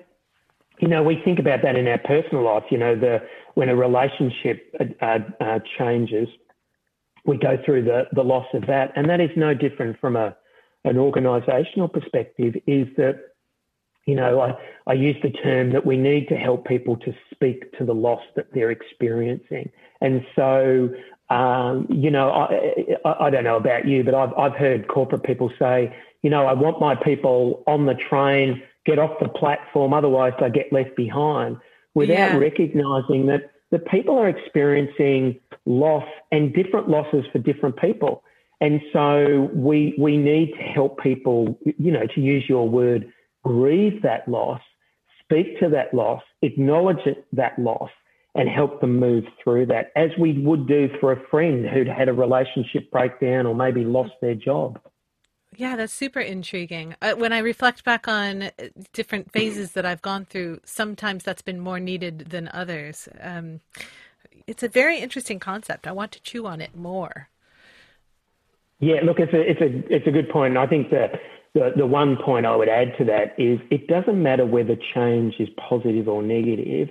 you 0.79 0.87
know, 0.87 1.01
we 1.01 1.21
think 1.23 1.39
about 1.39 1.61
that 1.63 1.75
in 1.75 1.87
our 1.87 1.97
personal 1.99 2.43
life. 2.43 2.63
You 2.69 2.77
know, 2.77 2.95
the 2.95 3.19
when 3.53 3.69
a 3.69 3.75
relationship 3.75 4.75
uh, 5.01 5.19
uh, 5.39 5.59
changes, 5.77 6.27
we 7.25 7.37
go 7.37 7.57
through 7.65 7.85
the 7.85 8.03
the 8.11 8.23
loss 8.23 8.47
of 8.53 8.67
that, 8.67 8.91
and 8.95 9.09
that 9.09 9.21
is 9.21 9.29
no 9.35 9.53
different 9.53 9.99
from 9.99 10.15
a 10.15 10.35
an 10.83 10.95
organisational 10.95 11.91
perspective. 11.91 12.55
Is 12.65 12.87
that 12.97 13.27
you 14.07 14.15
know, 14.15 14.39
I, 14.39 14.53
I 14.87 14.93
use 14.93 15.17
the 15.21 15.29
term 15.29 15.73
that 15.73 15.85
we 15.85 15.97
need 15.97 16.29
to 16.29 16.35
help 16.37 16.65
people 16.65 16.95
to 16.97 17.13
speak 17.29 17.77
to 17.77 17.83
the 17.83 17.93
loss 17.93 18.21
that 18.37 18.47
they're 18.53 18.71
experiencing. 18.71 19.69
And 19.99 20.25
so, 20.33 20.89
um, 21.29 21.87
you 21.89 22.09
know, 22.09 22.31
I, 22.31 22.97
I, 23.03 23.25
I, 23.25 23.29
don't 23.29 23.43
know 23.43 23.57
about 23.57 23.85
you, 23.85 24.05
but 24.05 24.15
I've, 24.15 24.33
I've 24.37 24.53
heard 24.53 24.87
corporate 24.87 25.23
people 25.23 25.51
say, 25.59 25.93
you 26.23 26.29
know, 26.29 26.45
I 26.45 26.53
want 26.53 26.79
my 26.79 26.95
people 26.95 27.63
on 27.67 27.85
the 27.85 27.95
train, 27.95 28.63
get 28.85 28.97
off 28.97 29.11
the 29.21 29.27
platform, 29.27 29.93
otherwise 29.93 30.31
they 30.39 30.49
get 30.49 30.71
left 30.71 30.95
behind, 30.95 31.57
without 31.93 32.13
yeah. 32.13 32.37
recognizing 32.37 33.25
that 33.25 33.51
the 33.71 33.79
people 33.79 34.17
are 34.17 34.29
experiencing 34.29 35.37
loss 35.65 36.05
and 36.31 36.53
different 36.53 36.87
losses 36.87 37.25
for 37.33 37.39
different 37.39 37.75
people. 37.75 38.23
And 38.59 38.81
so 38.91 39.49
we, 39.53 39.95
we 39.99 40.17
need 40.17 40.53
to 40.53 40.63
help 40.63 40.99
people, 40.99 41.59
you 41.63 41.91
know, 41.91 42.07
to 42.15 42.21
use 42.21 42.43
your 42.49 42.67
word, 42.67 43.11
grieve 43.43 44.01
that 44.01 44.27
loss, 44.27 44.61
speak 45.23 45.59
to 45.59 45.69
that 45.69 45.93
loss, 45.93 46.23
acknowledge 46.41 47.05
it, 47.05 47.25
that 47.33 47.57
loss, 47.59 47.91
and 48.33 48.49
help 48.49 48.81
them 48.81 48.99
move 48.99 49.23
through 49.43 49.65
that, 49.67 49.91
as 49.95 50.09
we 50.19 50.33
would 50.39 50.67
do 50.67 50.89
for 50.99 51.11
a 51.11 51.27
friend 51.29 51.65
who'd 51.67 51.87
had 51.87 52.07
a 52.07 52.13
relationship 52.13 52.89
breakdown 52.91 53.45
or 53.45 53.55
maybe 53.55 53.83
lost 53.83 54.13
their 54.21 54.35
job. 54.35 54.79
Yeah, 55.55 55.75
that's 55.75 55.93
super 55.93 56.19
intriguing. 56.19 56.95
Uh, 57.01 57.13
when 57.13 57.33
I 57.33 57.39
reflect 57.39 57.83
back 57.83 58.07
on 58.07 58.43
uh, 58.43 58.51
different 58.93 59.31
phases 59.31 59.71
that 59.71 59.87
I've 59.87 60.03
gone 60.03 60.25
through, 60.25 60.59
sometimes 60.65 61.23
that's 61.23 61.41
been 61.41 61.59
more 61.59 61.79
needed 61.79 62.29
than 62.29 62.47
others. 62.53 63.09
Um, 63.19 63.61
it's 64.45 64.61
a 64.61 64.67
very 64.67 64.99
interesting 64.99 65.39
concept. 65.39 65.87
I 65.87 65.91
want 65.93 66.11
to 66.11 66.21
chew 66.21 66.45
on 66.45 66.61
it 66.61 66.75
more. 66.75 67.29
Yeah, 68.79 69.01
look, 69.03 69.19
it's 69.19 69.33
a 69.33 69.41
it's 69.41 69.61
a 69.61 69.95
it's 69.95 70.07
a 70.07 70.11
good 70.11 70.29
point. 70.29 70.51
And 70.51 70.59
I 70.59 70.67
think 70.67 70.91
that 70.91 71.13
the, 71.57 71.71
the 71.75 71.85
one 71.85 72.17
point 72.17 72.45
I 72.45 72.55
would 72.55 72.69
add 72.69 72.93
to 72.99 73.05
that 73.05 73.33
is 73.39 73.59
it 73.71 73.87
doesn't 73.87 74.21
matter 74.21 74.45
whether 74.45 74.75
change 74.93 75.35
is 75.39 75.49
positive 75.69 76.07
or 76.07 76.21
negative, 76.21 76.89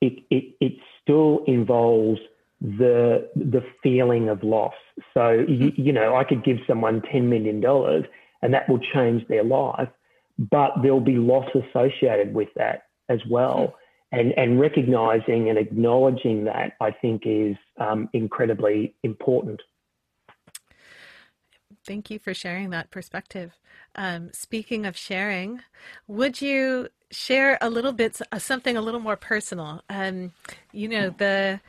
it, 0.00 0.24
it, 0.30 0.54
it 0.60 0.72
still 1.02 1.42
involves 1.46 2.20
the, 2.60 3.28
the 3.36 3.62
feeling 3.82 4.28
of 4.28 4.42
loss. 4.42 4.74
So, 5.12 5.44
you, 5.46 5.72
you 5.76 5.92
know, 5.92 6.16
I 6.16 6.24
could 6.24 6.44
give 6.44 6.58
someone 6.66 7.02
$10 7.02 7.24
million 7.24 7.62
and 8.42 8.54
that 8.54 8.68
will 8.68 8.80
change 8.94 9.26
their 9.28 9.44
life, 9.44 9.88
but 10.38 10.72
there'll 10.82 11.00
be 11.00 11.16
loss 11.16 11.48
associated 11.54 12.32
with 12.34 12.48
that 12.56 12.84
as 13.08 13.20
well. 13.28 13.74
And, 14.12 14.32
and 14.38 14.58
recognizing 14.58 15.50
and 15.50 15.58
acknowledging 15.58 16.44
that, 16.44 16.72
I 16.80 16.90
think, 16.92 17.22
is 17.26 17.56
um, 17.78 18.08
incredibly 18.12 18.94
important. 19.02 19.60
Thank 21.86 22.10
you 22.10 22.18
for 22.18 22.34
sharing 22.34 22.70
that 22.70 22.90
perspective. 22.90 23.56
Um, 23.94 24.30
speaking 24.32 24.86
of 24.86 24.96
sharing, 24.96 25.60
would 26.08 26.42
you 26.42 26.88
share 27.10 27.58
a 27.60 27.70
little 27.70 27.92
bit 27.92 28.20
uh, 28.32 28.38
something 28.38 28.76
a 28.76 28.80
little 28.82 29.00
more 29.00 29.16
personal? 29.16 29.82
Um, 29.88 30.32
you 30.72 30.88
know 30.88 31.10
the 31.10 31.60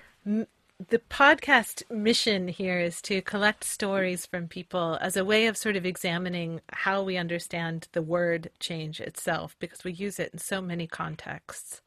the 0.89 0.99
podcast 1.09 1.89
mission 1.89 2.47
here 2.47 2.79
is 2.79 3.01
to 3.01 3.21
collect 3.21 3.63
stories 3.63 4.25
from 4.25 4.47
people 4.47 4.97
as 5.01 5.17
a 5.17 5.25
way 5.25 5.47
of 5.47 5.57
sort 5.57 5.75
of 5.75 5.85
examining 5.85 6.61
how 6.71 7.01
we 7.01 7.17
understand 7.17 7.87
the 7.93 8.01
word 8.01 8.51
change 8.59 8.99
itself 8.99 9.55
because 9.59 9.83
we 9.83 9.91
use 9.91 10.19
it 10.19 10.31
in 10.33 10.39
so 10.39 10.61
many 10.61 10.85
contexts. 10.85 11.81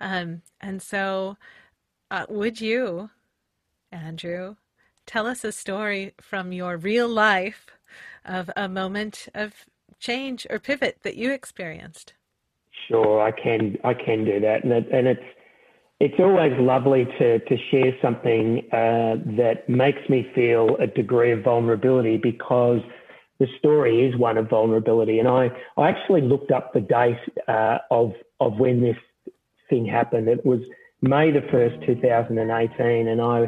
Um, 0.00 0.42
and 0.60 0.80
so, 0.80 1.36
uh, 2.12 2.26
would 2.28 2.60
you, 2.60 3.10
Andrew, 3.90 4.54
tell 5.08 5.26
us 5.26 5.42
a 5.42 5.50
story 5.50 6.12
from 6.20 6.52
your 6.52 6.76
real 6.76 7.08
life 7.08 7.66
of 8.24 8.50
a 8.56 8.68
moment 8.68 9.28
of 9.34 9.64
change 9.98 10.46
or 10.50 10.58
pivot 10.60 10.98
that 11.02 11.16
you 11.16 11.32
experienced. 11.32 12.12
Sure, 12.86 13.20
I 13.20 13.32
can. 13.32 13.76
I 13.82 13.94
can 13.94 14.24
do 14.24 14.38
that, 14.40 14.62
and, 14.62 14.72
it, 14.72 14.86
and 14.92 15.08
it's 15.08 15.24
it's 15.98 16.14
always 16.20 16.52
lovely 16.58 17.06
to 17.18 17.38
to 17.40 17.56
share 17.70 17.92
something 18.00 18.62
uh, 18.72 19.16
that 19.36 19.68
makes 19.68 20.08
me 20.08 20.30
feel 20.34 20.76
a 20.76 20.86
degree 20.86 21.32
of 21.32 21.42
vulnerability 21.42 22.16
because 22.16 22.80
the 23.40 23.48
story 23.58 24.06
is 24.06 24.16
one 24.16 24.38
of 24.38 24.48
vulnerability. 24.48 25.18
And 25.18 25.28
I 25.28 25.50
I 25.76 25.88
actually 25.88 26.22
looked 26.22 26.52
up 26.52 26.72
the 26.72 26.80
date 26.80 27.18
uh, 27.48 27.78
of 27.90 28.12
of 28.40 28.58
when 28.58 28.80
this 28.80 28.96
thing 29.68 29.86
happened. 29.86 30.28
It 30.28 30.44
was 30.46 30.60
May 31.00 31.30
the 31.30 31.42
first, 31.50 31.76
two 31.84 31.96
thousand 32.00 32.38
and 32.38 32.50
eighteen, 32.50 33.08
and 33.08 33.20
I 33.20 33.46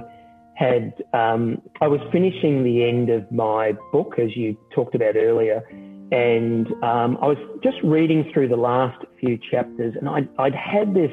had 0.61 1.03
um, 1.15 1.63
I 1.81 1.89
was 1.89 2.01
finishing 2.13 2.63
the 2.63 2.87
end 2.87 3.09
of 3.09 3.31
my 3.33 3.73
book, 3.93 4.19
as 4.19 4.37
you 4.37 4.59
talked 4.75 4.95
about 4.95 5.17
earlier, 5.17 5.67
and 6.13 6.67
um, 6.85 7.17
I 7.23 7.29
was 7.29 7.39
just 7.65 7.79
reading 7.83 8.31
through 8.33 8.49
the 8.49 8.59
last 8.59 9.03
few 9.19 9.39
chapters, 9.51 9.95
and 9.99 10.07
I'd, 10.07 10.29
I'd 10.39 10.55
had 10.55 10.93
this 10.93 11.11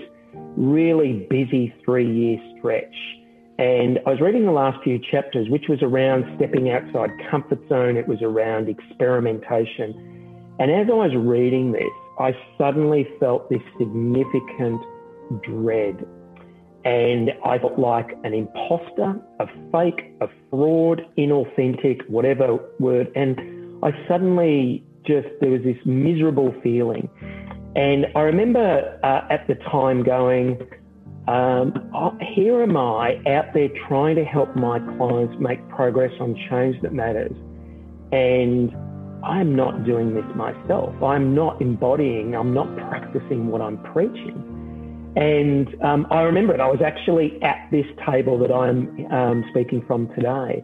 really 0.57 1.27
busy 1.29 1.73
three-year 1.85 2.39
stretch, 2.57 2.95
and 3.57 3.99
I 4.05 4.09
was 4.09 4.19
reading 4.19 4.45
the 4.45 4.51
last 4.51 4.83
few 4.83 4.99
chapters, 4.99 5.47
which 5.49 5.69
was 5.69 5.81
around 5.81 6.25
stepping 6.35 6.69
outside 6.69 7.09
comfort 7.31 7.61
zone. 7.69 7.95
It 7.95 8.07
was 8.07 8.21
around 8.21 8.67
experimentation, 8.67 9.95
and 10.59 10.69
as 10.69 10.87
I 10.91 10.93
was 10.93 11.15
reading 11.15 11.71
this, 11.71 11.83
I 12.19 12.35
suddenly 12.57 13.07
felt 13.17 13.49
this 13.49 13.61
significant 13.79 14.81
dread 15.43 16.05
and 16.87 17.31
I 17.43 17.59
felt 17.59 17.77
like 17.77 18.17
an 18.23 18.33
imposter, 18.33 19.19
a 19.41 19.47
fake, 19.73 20.15
a 20.21 20.27
fraud, 20.49 21.01
inauthentic, 21.17 22.09
whatever 22.09 22.59
word. 22.79 23.11
And 23.13 23.83
I 23.83 23.91
suddenly 24.07 24.85
just, 25.05 25.27
there 25.41 25.49
was 25.49 25.59
this 25.63 25.75
miserable 25.85 26.55
feeling. 26.63 27.09
And 27.75 28.05
I 28.15 28.21
remember 28.21 28.97
uh, 29.03 29.27
at 29.29 29.45
the 29.47 29.55
time 29.69 30.01
going, 30.01 30.61
um, 31.27 31.91
oh, 31.93 32.17
here 32.33 32.63
am 32.63 32.77
I 32.77 33.17
out 33.27 33.53
there 33.53 33.67
trying 33.89 34.15
to 34.15 34.23
help 34.23 34.55
my 34.55 34.79
clients 34.97 35.35
make 35.41 35.67
progress 35.67 36.13
on 36.21 36.35
change 36.49 36.81
that 36.83 36.93
matters. 36.93 37.35
And 38.13 38.71
I'm 39.25 39.57
not 39.57 39.83
doing 39.83 40.13
this 40.13 40.23
myself. 40.37 40.95
I'm 41.03 41.35
not 41.35 41.61
embodying, 41.61 42.33
I'm 42.33 42.53
not 42.53 42.73
practicing 42.77 43.47
what 43.47 43.61
I'm 43.61 43.77
preaching. 43.91 44.46
And 45.17 45.83
um, 45.83 46.05
I 46.11 46.21
remember 46.21 46.53
it. 46.53 46.59
I 46.59 46.67
was 46.67 46.81
actually 46.85 47.41
at 47.41 47.67
this 47.71 47.87
table 48.05 48.37
that 48.37 48.51
I'm 48.51 49.11
um, 49.11 49.43
speaking 49.49 49.83
from 49.87 50.09
today, 50.13 50.63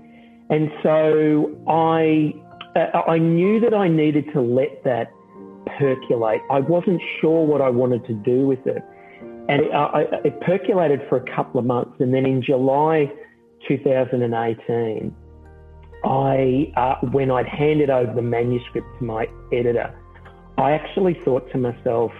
and 0.51 0.69
so 0.83 1.49
I 1.67 2.35
uh, 2.75 3.01
I 3.07 3.17
knew 3.17 3.59
that 3.61 3.73
I 3.73 3.87
needed 3.87 4.31
to 4.33 4.41
let 4.41 4.83
that 4.83 5.11
percolate. 5.79 6.41
I 6.51 6.59
wasn't 6.59 7.01
sure 7.19 7.43
what 7.43 7.61
I 7.61 7.69
wanted 7.71 8.05
to 8.05 8.13
do 8.13 8.45
with 8.45 8.59
it, 8.67 8.83
and 9.49 9.63
it, 9.63 9.71
I, 9.71 10.01
it 10.23 10.39
percolated 10.41 11.01
for 11.09 11.17
a 11.17 11.35
couple 11.35 11.59
of 11.59 11.65
months, 11.65 11.95
and 11.99 12.13
then 12.13 12.27
in 12.27 12.39
July 12.39 13.11
2018, 13.67 15.15
I 16.03 16.71
uh, 16.77 17.07
when 17.07 17.31
I'd 17.31 17.47
handed 17.47 17.89
over 17.89 18.13
the 18.13 18.21
manuscript 18.21 18.85
to 18.99 19.03
my 19.03 19.27
editor, 19.51 19.99
I 20.59 20.73
actually 20.73 21.15
thought 21.25 21.51
to 21.53 21.57
myself 21.57 22.11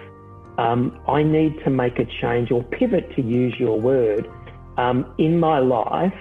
um, 0.58 1.00
I 1.08 1.24
need 1.24 1.64
to 1.64 1.70
make 1.70 2.00
a 2.00 2.06
change 2.06 2.52
or 2.52 2.64
pivot, 2.64 3.16
to 3.16 3.22
use 3.22 3.56
your 3.60 3.80
word, 3.80 4.30
um, 4.78 5.14
in 5.18 5.40
my 5.40 5.60
life 5.60 6.14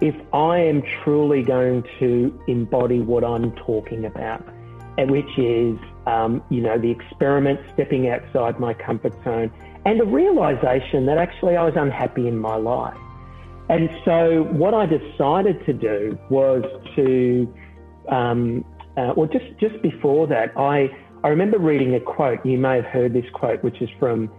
if 0.00 0.14
I 0.32 0.58
am 0.58 0.82
truly 1.02 1.42
going 1.42 1.84
to 1.98 2.38
embody 2.48 3.00
what 3.00 3.24
I'm 3.24 3.52
talking 3.52 4.04
about, 4.04 4.44
which 4.98 5.38
is, 5.38 5.78
um, 6.06 6.42
you 6.50 6.60
know, 6.60 6.78
the 6.78 6.90
experiment, 6.90 7.60
stepping 7.72 8.08
outside 8.08 8.58
my 8.58 8.74
comfort 8.74 9.14
zone, 9.24 9.52
and 9.84 10.00
a 10.00 10.04
realization 10.04 11.06
that 11.06 11.18
actually 11.18 11.56
I 11.56 11.64
was 11.64 11.74
unhappy 11.76 12.26
in 12.26 12.38
my 12.38 12.56
life. 12.56 12.96
And 13.68 13.88
so, 14.04 14.42
what 14.52 14.74
I 14.74 14.84
decided 14.84 15.64
to 15.64 15.72
do 15.72 16.18
was 16.28 16.64
to, 16.96 17.54
um, 18.08 18.64
uh, 18.96 19.14
well, 19.16 19.28
just 19.28 19.46
just 19.58 19.80
before 19.80 20.26
that, 20.26 20.52
I 20.56 20.90
I 21.24 21.28
remember 21.28 21.58
reading 21.58 21.94
a 21.94 22.00
quote, 22.00 22.44
you 22.44 22.58
may 22.58 22.76
have 22.76 22.84
heard 22.84 23.14
this 23.14 23.24
quote, 23.32 23.64
which 23.64 23.80
is 23.80 23.88
from 23.98 24.30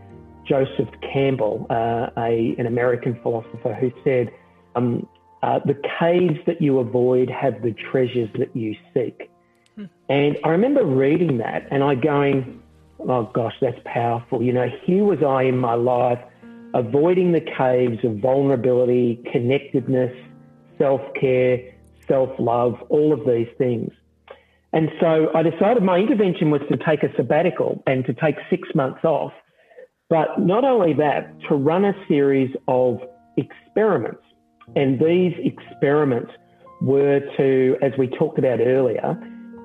Joseph 0.47 0.87
Campbell, 1.01 1.65
uh, 1.71 2.11
a, 2.15 2.53
an 2.59 2.67
American 2.67 3.19
philosopher, 3.23 3.73
who 3.73 3.91
said, 4.03 4.31
um, 4.75 5.07
uh, 5.41 5.59
The 5.65 5.81
caves 5.99 6.37
that 6.45 6.61
you 6.61 6.77
avoid 6.77 7.27
have 7.31 7.63
the 7.63 7.71
treasures 7.71 8.29
that 8.37 8.55
you 8.55 8.75
seek. 8.93 9.31
Hmm. 9.75 9.85
And 10.09 10.37
I 10.43 10.49
remember 10.49 10.85
reading 10.85 11.39
that 11.39 11.67
and 11.71 11.83
I 11.83 11.95
going, 11.95 12.61
Oh 12.99 13.31
gosh, 13.33 13.55
that's 13.59 13.79
powerful. 13.83 14.43
You 14.43 14.53
know, 14.53 14.69
here 14.83 15.03
was 15.05 15.23
I 15.23 15.43
in 15.43 15.57
my 15.57 15.73
life, 15.73 16.19
avoiding 16.75 17.31
the 17.31 17.41
caves 17.41 18.05
of 18.05 18.17
vulnerability, 18.17 19.23
connectedness, 19.31 20.15
self 20.77 21.01
care, 21.19 21.73
self 22.07 22.29
love, 22.37 22.79
all 22.89 23.11
of 23.11 23.25
these 23.25 23.49
things. 23.57 23.91
And 24.75 24.89
so 24.99 25.31
I 25.33 25.41
decided 25.41 25.83
my 25.83 25.97
intervention 25.97 26.51
was 26.51 26.61
to 26.69 26.77
take 26.77 27.01
a 27.01 27.15
sabbatical 27.15 27.81
and 27.87 28.05
to 28.05 28.13
take 28.13 28.35
six 28.49 28.67
months 28.75 29.03
off 29.05 29.31
But 30.09 30.39
not 30.39 30.63
only 30.63 30.93
that, 30.93 31.33
to 31.49 31.55
run 31.55 31.85
a 31.85 31.93
series 32.07 32.55
of 32.67 32.99
experiments. 33.37 34.21
And 34.75 34.99
these 34.99 35.33
experiments 35.43 36.31
were 36.81 37.21
to, 37.37 37.77
as 37.81 37.91
we 37.97 38.07
talked 38.07 38.37
about 38.37 38.59
earlier, 38.59 39.17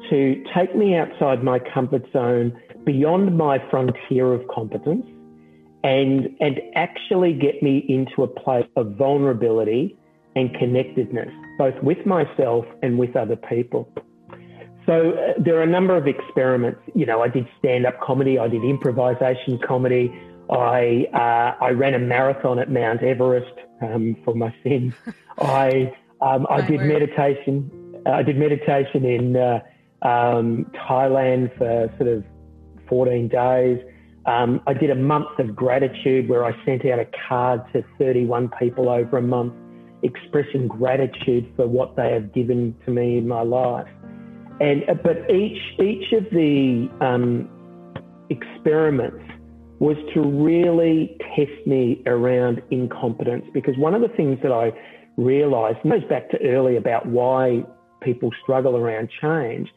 to 0.08 0.44
take 0.54 0.74
me 0.74 0.96
outside 0.96 1.42
my 1.44 1.58
comfort 1.58 2.04
zone, 2.12 2.58
beyond 2.84 3.36
my 3.36 3.58
frontier 3.70 4.32
of 4.32 4.46
competence, 4.48 5.06
and, 5.84 6.28
and 6.40 6.60
actually 6.74 7.34
get 7.34 7.62
me 7.62 7.84
into 7.88 8.22
a 8.22 8.26
place 8.26 8.66
of 8.76 8.96
vulnerability 8.96 9.96
and 10.36 10.54
connectedness, 10.54 11.28
both 11.58 11.74
with 11.82 12.04
myself 12.06 12.64
and 12.82 12.98
with 12.98 13.16
other 13.16 13.36
people. 13.36 13.92
So 14.86 15.12
uh, 15.12 15.34
there 15.38 15.58
are 15.58 15.62
a 15.62 15.66
number 15.66 15.96
of 15.96 16.06
experiments. 16.06 16.80
You 16.94 17.06
know, 17.06 17.22
I 17.22 17.28
did 17.28 17.46
stand-up 17.58 18.00
comedy, 18.00 18.38
I 18.38 18.48
did 18.48 18.64
improvisation 18.64 19.58
comedy, 19.66 20.12
I 20.50 21.06
uh, 21.14 21.64
I 21.64 21.70
ran 21.70 21.94
a 21.94 21.98
marathon 21.98 22.58
at 22.58 22.70
Mount 22.70 23.02
Everest 23.02 23.54
um, 23.82 24.16
for 24.24 24.34
my 24.34 24.54
sins. 24.62 24.94
I 25.38 25.94
um, 26.20 26.46
I 26.50 26.60
did 26.60 26.80
meditation. 26.80 27.70
Uh, 28.04 28.10
I 28.10 28.22
did 28.22 28.36
meditation 28.36 29.04
in 29.04 29.36
uh, 29.36 29.60
um, 30.02 30.70
Thailand 30.74 31.56
for 31.56 31.92
sort 31.98 32.08
of 32.08 32.24
14 32.88 33.28
days. 33.28 33.78
Um, 34.26 34.60
I 34.66 34.74
did 34.74 34.90
a 34.90 34.94
month 34.94 35.38
of 35.38 35.54
gratitude 35.54 36.28
where 36.28 36.44
I 36.44 36.52
sent 36.64 36.84
out 36.84 36.98
a 36.98 37.06
card 37.28 37.62
to 37.72 37.84
31 37.98 38.50
people 38.58 38.88
over 38.88 39.18
a 39.18 39.22
month 39.22 39.54
expressing 40.02 40.66
gratitude 40.66 41.52
for 41.56 41.66
what 41.66 41.96
they 41.96 42.12
have 42.12 42.32
given 42.32 42.74
to 42.84 42.90
me 42.90 43.18
in 43.18 43.28
my 43.28 43.42
life. 43.42 43.88
And 44.60 44.88
uh, 44.88 44.94
but 44.94 45.30
each 45.30 45.58
each 45.80 46.12
of 46.12 46.24
the 46.30 46.88
um, 47.00 47.48
experiments 48.28 49.24
was 49.78 49.96
to 50.12 50.20
really 50.20 51.16
test 51.34 51.66
me 51.66 52.02
around 52.06 52.62
incompetence 52.70 53.46
because 53.54 53.76
one 53.78 53.94
of 53.94 54.02
the 54.02 54.08
things 54.08 54.38
that 54.42 54.52
I 54.52 54.72
realized 55.16 55.78
goes 55.82 56.04
back 56.08 56.30
to 56.30 56.38
early 56.46 56.76
about 56.76 57.06
why 57.06 57.64
people 58.02 58.30
struggle 58.42 58.76
around 58.76 59.08
change 59.20 59.68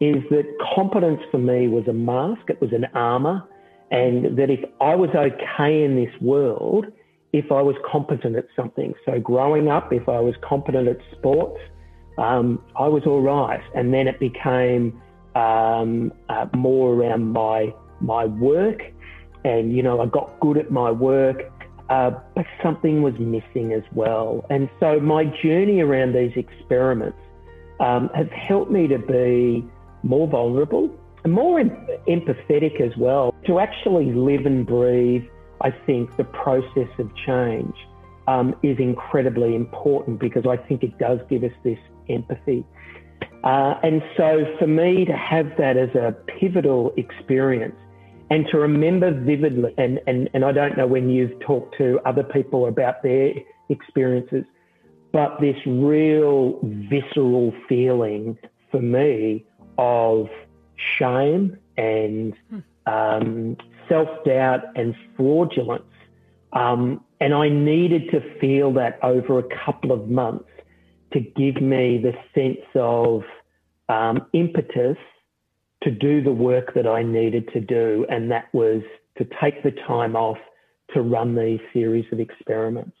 is 0.00 0.16
that 0.30 0.44
competence 0.74 1.20
for 1.30 1.38
me 1.38 1.68
was 1.68 1.88
a 1.88 1.92
mask, 1.92 2.42
it 2.48 2.60
was 2.60 2.72
an 2.72 2.84
armor, 2.94 3.42
and 3.90 4.36
that 4.36 4.50
if 4.50 4.60
I 4.80 4.94
was 4.94 5.08
okay 5.14 5.84
in 5.84 5.96
this 5.96 6.12
world, 6.20 6.86
if 7.32 7.50
I 7.50 7.62
was 7.62 7.76
competent 7.90 8.36
at 8.36 8.46
something. 8.54 8.92
So 9.06 9.18
growing 9.18 9.68
up, 9.68 9.92
if 9.92 10.08
I 10.08 10.20
was 10.20 10.34
competent 10.46 10.88
at 10.88 10.98
sports, 11.16 11.58
um, 12.18 12.62
I 12.76 12.88
was 12.88 13.04
all 13.06 13.20
right. 13.20 13.62
And 13.74 13.92
then 13.92 14.08
it 14.08 14.18
became 14.18 15.00
um, 15.34 16.12
uh, 16.28 16.46
more 16.54 16.94
around 16.94 17.32
my 17.32 17.74
my 18.00 18.26
work, 18.26 18.82
and 19.44 19.74
you 19.74 19.82
know 19.82 20.00
I 20.00 20.06
got 20.06 20.38
good 20.40 20.58
at 20.58 20.70
my 20.70 20.90
work, 20.90 21.50
uh, 21.88 22.10
but 22.34 22.46
something 22.62 23.02
was 23.02 23.14
missing 23.18 23.72
as 23.72 23.82
well. 23.92 24.44
And 24.50 24.68
so 24.80 25.00
my 25.00 25.24
journey 25.42 25.80
around 25.80 26.14
these 26.14 26.32
experiments 26.36 27.18
um, 27.80 28.10
has 28.14 28.28
helped 28.32 28.70
me 28.70 28.88
to 28.88 28.98
be 28.98 29.64
more 30.02 30.26
vulnerable 30.26 30.90
and 31.24 31.32
more 31.32 31.60
em- 31.60 31.86
empathetic 32.08 32.80
as 32.80 32.96
well, 32.96 33.34
to 33.46 33.58
actually 33.58 34.12
live 34.12 34.46
and 34.46 34.66
breathe. 34.66 35.24
I 35.60 35.70
think 35.70 36.16
the 36.16 36.24
process 36.24 36.88
of 36.98 37.10
change 37.26 37.74
um, 38.28 38.54
is 38.62 38.78
incredibly 38.78 39.54
important 39.54 40.20
because 40.20 40.46
I 40.46 40.56
think 40.56 40.82
it 40.82 40.98
does 40.98 41.18
give 41.28 41.42
us 41.44 41.52
this 41.64 41.78
empathy. 42.08 42.64
Uh, 43.44 43.78
and 43.82 44.02
so 44.16 44.44
for 44.58 44.66
me 44.66 45.04
to 45.04 45.16
have 45.16 45.46
that 45.58 45.76
as 45.76 45.90
a 45.94 46.14
pivotal 46.26 46.92
experience 46.96 47.76
and 48.30 48.46
to 48.50 48.58
remember 48.58 49.12
vividly, 49.12 49.72
and, 49.78 50.00
and, 50.06 50.28
and 50.34 50.44
I 50.44 50.52
don't 50.52 50.76
know 50.76 50.86
when 50.86 51.08
you've 51.08 51.38
talked 51.40 51.76
to 51.78 52.00
other 52.04 52.24
people 52.24 52.66
about 52.66 53.02
their 53.02 53.34
experiences, 53.68 54.44
but 55.12 55.40
this 55.40 55.56
real 55.64 56.58
visceral 56.62 57.54
feeling 57.68 58.36
for 58.70 58.80
me 58.80 59.44
of 59.78 60.28
shame 60.98 61.56
and 61.76 62.34
um, 62.86 63.56
self 63.88 64.08
doubt 64.24 64.64
and 64.74 64.94
fraudulence. 65.16 65.84
Um, 66.52 67.04
and 67.20 67.34
I 67.34 67.48
needed 67.48 68.10
to 68.10 68.38
feel 68.40 68.72
that 68.74 68.98
over 69.02 69.38
a 69.38 69.64
couple 69.64 69.92
of 69.92 70.08
months 70.08 70.48
to 71.16 71.20
give 71.20 71.62
me 71.62 71.98
the 71.98 72.12
sense 72.34 72.66
of 72.74 73.22
um, 73.88 74.26
impetus 74.34 74.98
to 75.82 75.90
do 75.90 76.22
the 76.22 76.32
work 76.32 76.74
that 76.74 76.86
I 76.86 77.02
needed 77.02 77.48
to 77.54 77.60
do. 77.60 78.04
And 78.10 78.30
that 78.30 78.52
was 78.52 78.82
to 79.16 79.26
take 79.40 79.62
the 79.62 79.70
time 79.86 80.14
off 80.14 80.36
to 80.92 81.00
run 81.00 81.34
these 81.34 81.60
series 81.72 82.04
of 82.12 82.20
experiments. 82.20 82.96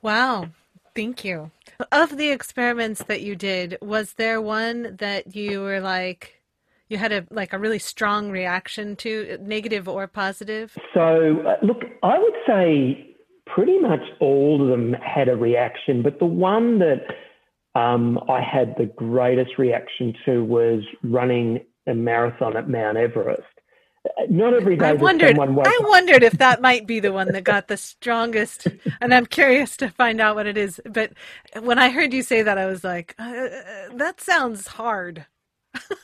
Wow. 0.00 0.48
Thank 0.94 1.22
you. 1.22 1.50
Of 1.92 2.16
the 2.16 2.30
experiments 2.30 3.04
that 3.04 3.20
you 3.20 3.36
did, 3.36 3.76
was 3.82 4.14
there 4.14 4.40
one 4.40 4.96
that 4.96 5.36
you 5.36 5.60
were 5.60 5.80
like, 5.80 6.40
you 6.88 6.96
had 6.96 7.12
a 7.12 7.26
like 7.30 7.52
a 7.52 7.58
really 7.58 7.78
strong 7.78 8.30
reaction 8.30 8.96
to, 8.96 9.36
negative 9.42 9.86
or 9.86 10.06
positive? 10.06 10.74
So, 10.94 11.42
uh, 11.46 11.56
look, 11.62 11.82
I 12.02 12.18
would 12.18 12.34
say 12.46 13.15
pretty 13.46 13.78
much 13.78 14.00
all 14.20 14.62
of 14.62 14.68
them 14.68 14.94
had 14.94 15.28
a 15.28 15.36
reaction, 15.36 16.02
but 16.02 16.18
the 16.18 16.26
one 16.26 16.78
that 16.80 17.02
um, 17.74 18.18
I 18.28 18.40
had 18.40 18.74
the 18.78 18.86
greatest 18.86 19.58
reaction 19.58 20.14
to 20.24 20.44
was 20.44 20.82
running 21.02 21.60
a 21.86 21.94
marathon 21.94 22.56
at 22.56 22.68
Mount 22.68 22.96
Everest 22.96 23.42
not 24.28 24.54
every 24.54 24.76
day. 24.76 24.86
I 24.86 24.92
wondered. 24.92 25.38
I 25.38 25.78
wondered 25.82 26.22
if 26.22 26.34
that 26.34 26.60
might 26.60 26.86
be 26.86 27.00
the 27.00 27.12
one 27.12 27.32
that 27.32 27.44
got 27.44 27.68
the 27.68 27.76
strongest, 27.76 28.66
and 29.00 29.12
I'm 29.12 29.26
curious 29.26 29.76
to 29.78 29.90
find 29.90 30.20
out 30.20 30.36
what 30.36 30.46
it 30.46 30.56
is. 30.56 30.80
But 30.84 31.12
when 31.60 31.78
I 31.78 31.90
heard 31.90 32.12
you 32.12 32.22
say 32.22 32.42
that, 32.42 32.58
I 32.58 32.66
was 32.66 32.84
like, 32.84 33.14
uh, 33.18 33.22
uh 33.22 33.96
"That 33.96 34.20
sounds 34.20 34.66
hard." 34.68 35.26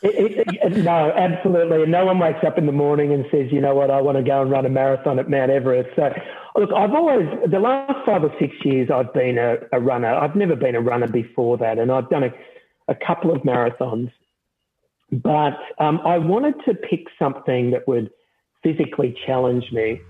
It, 0.02 0.48
it, 0.48 0.76
no, 0.85 1.12
absolutely. 1.12 1.82
And 1.82 1.92
no 1.92 2.04
one 2.04 2.18
wakes 2.18 2.44
up 2.46 2.58
in 2.58 2.66
the 2.66 2.72
morning 2.72 3.12
and 3.12 3.24
says, 3.30 3.52
"You 3.52 3.61
know 3.61 3.74
what? 3.74 3.90
I 3.90 4.00
want 4.00 4.18
to 4.18 4.24
go 4.24 4.42
and 4.42 4.50
run 4.50 4.66
a 4.66 4.68
marathon 4.68 5.18
at 5.18 5.28
Mount 5.28 5.50
Everest." 5.50 5.90
So, 5.96 6.12
look, 6.56 6.70
I've 6.76 6.92
always 6.92 7.28
the 7.50 7.58
last 7.58 8.04
five 8.04 8.24
or 8.24 8.32
six 8.40 8.54
years 8.64 8.90
I've 8.92 9.12
been 9.12 9.38
a, 9.38 9.56
a 9.72 9.80
runner. 9.80 10.14
I've 10.14 10.37
never 10.37 10.56
been 10.56 10.74
a 10.74 10.80
runner 10.80 11.08
before 11.08 11.56
that, 11.58 11.78
and 11.78 11.90
I've 11.90 12.08
done 12.11 12.24
a, 12.24 12.30
a 12.88 12.94
couple 12.94 13.35
of 13.35 13.42
marathons. 13.42 14.11
But 15.12 15.58
um, 15.78 16.00
I 16.04 16.18
wanted 16.18 16.54
to 16.66 16.74
pick 16.74 17.06
something 17.18 17.70
that 17.72 17.87
would 17.87 18.11
physically 18.62 19.16
challenge 19.26 19.70
me. 19.72 20.00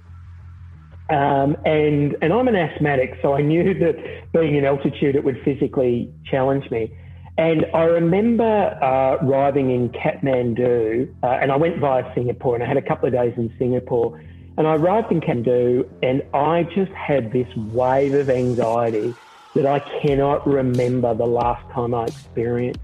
Um, 1.10 1.56
and 1.64 2.16
and 2.22 2.32
I'm 2.32 2.48
an 2.48 2.56
asthmatic, 2.56 3.18
so 3.20 3.34
I 3.34 3.42
knew 3.42 3.74
that 3.80 4.32
being 4.32 4.56
in 4.56 4.64
altitude 4.64 5.16
it 5.16 5.24
would 5.24 5.40
physically 5.44 6.12
challenge 6.30 6.70
me. 6.70 6.96
And 7.38 7.66
I 7.74 7.84
remember 7.84 8.44
uh, 8.44 9.24
arriving 9.24 9.70
in 9.70 9.88
Kathmandu, 9.90 11.14
uh, 11.22 11.26
and 11.26 11.50
I 11.50 11.56
went 11.56 11.78
via 11.78 12.12
Singapore, 12.14 12.54
and 12.54 12.62
I 12.62 12.66
had 12.66 12.76
a 12.76 12.82
couple 12.82 13.06
of 13.06 13.14
days 13.14 13.32
in 13.36 13.52
Singapore. 13.58 14.22
And 14.58 14.66
I 14.66 14.76
arrived 14.76 15.10
in 15.10 15.20
Kathmandu, 15.20 15.88
and 16.02 16.22
I 16.34 16.64
just 16.74 16.92
had 16.92 17.32
this 17.32 17.48
wave 17.56 18.14
of 18.14 18.28
anxiety 18.28 19.14
that 19.54 19.66
I 19.66 19.78
cannot 20.00 20.46
remember 20.46 21.14
the 21.14 21.26
last 21.26 21.68
time 21.72 21.94
I 21.94 22.04
experienced. 22.04 22.80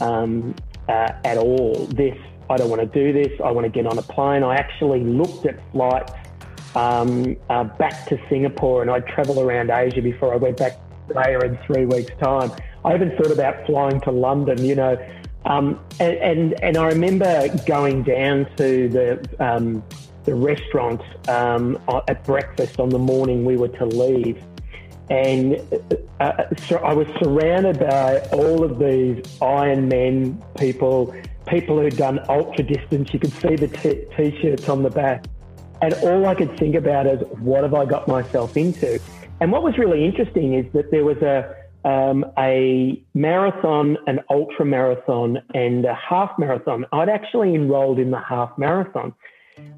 Um, 0.00 0.54
uh, 0.88 1.12
at 1.24 1.38
all. 1.38 1.86
This, 1.86 2.16
I 2.50 2.56
don't 2.56 2.70
want 2.70 2.80
to 2.80 2.86
do 2.86 3.12
this. 3.12 3.40
I 3.42 3.50
want 3.50 3.64
to 3.64 3.70
get 3.70 3.86
on 3.86 3.98
a 3.98 4.02
plane. 4.02 4.42
I 4.42 4.56
actually 4.56 5.00
looked 5.00 5.46
at 5.46 5.60
flights 5.72 6.12
um, 6.74 7.36
uh, 7.50 7.64
back 7.64 8.06
to 8.06 8.18
Singapore 8.28 8.82
and 8.82 8.90
I'd 8.90 9.06
travel 9.06 9.40
around 9.40 9.70
Asia 9.70 10.02
before 10.02 10.32
I 10.32 10.36
went 10.36 10.56
back 10.56 10.78
there 11.14 11.44
in 11.44 11.58
three 11.66 11.86
weeks' 11.86 12.12
time. 12.20 12.50
I 12.84 12.94
even 12.94 13.16
thought 13.16 13.30
about 13.30 13.66
flying 13.66 14.00
to 14.02 14.10
London, 14.10 14.64
you 14.64 14.74
know. 14.74 14.96
Um, 15.44 15.80
and, 15.98 16.16
and, 16.18 16.62
and 16.62 16.76
I 16.76 16.88
remember 16.88 17.48
going 17.66 18.02
down 18.04 18.46
to 18.56 18.88
the 18.88 19.36
um, 19.40 19.82
the 20.24 20.34
restaurant 20.34 21.02
um, 21.28 21.78
at 22.06 22.24
breakfast 22.24 22.78
on 22.78 22.90
the 22.90 22.98
morning 22.98 23.44
we 23.44 23.56
were 23.56 23.68
to 23.68 23.86
leave, 23.86 24.40
and 25.10 25.60
uh, 26.20 26.24
uh, 26.24 26.54
so 26.68 26.76
I 26.76 26.94
was 26.94 27.08
surrounded 27.20 27.80
by 27.80 28.20
all 28.32 28.62
of 28.62 28.78
these 28.78 29.24
Iron 29.42 29.88
Men 29.88 30.42
people, 30.56 31.14
people 31.46 31.80
who'd 31.80 31.96
done 31.96 32.20
ultra 32.28 32.64
distance. 32.64 33.12
You 33.12 33.18
could 33.18 33.32
see 33.32 33.56
the 33.56 33.68
t- 33.68 34.40
shirts 34.40 34.68
on 34.68 34.82
the 34.82 34.90
back. 34.90 35.24
And 35.82 35.94
all 35.94 36.26
I 36.26 36.36
could 36.36 36.56
think 36.56 36.76
about 36.76 37.08
is, 37.08 37.20
what 37.40 37.64
have 37.64 37.74
I 37.74 37.84
got 37.84 38.06
myself 38.06 38.56
into? 38.56 39.00
And 39.40 39.50
what 39.50 39.62
was 39.62 39.76
really 39.78 40.04
interesting 40.04 40.54
is 40.54 40.72
that 40.72 40.90
there 40.90 41.04
was 41.04 41.18
a, 41.18 41.54
um, 41.84 42.24
a 42.38 43.02
marathon, 43.14 43.98
an 44.06 44.20
ultra 44.30 44.64
marathon, 44.64 45.42
and 45.54 45.84
a 45.84 45.94
half 45.94 46.38
marathon. 46.38 46.86
I'd 46.92 47.08
actually 47.08 47.54
enrolled 47.54 47.98
in 47.98 48.10
the 48.10 48.20
half 48.20 48.56
marathon. 48.56 49.14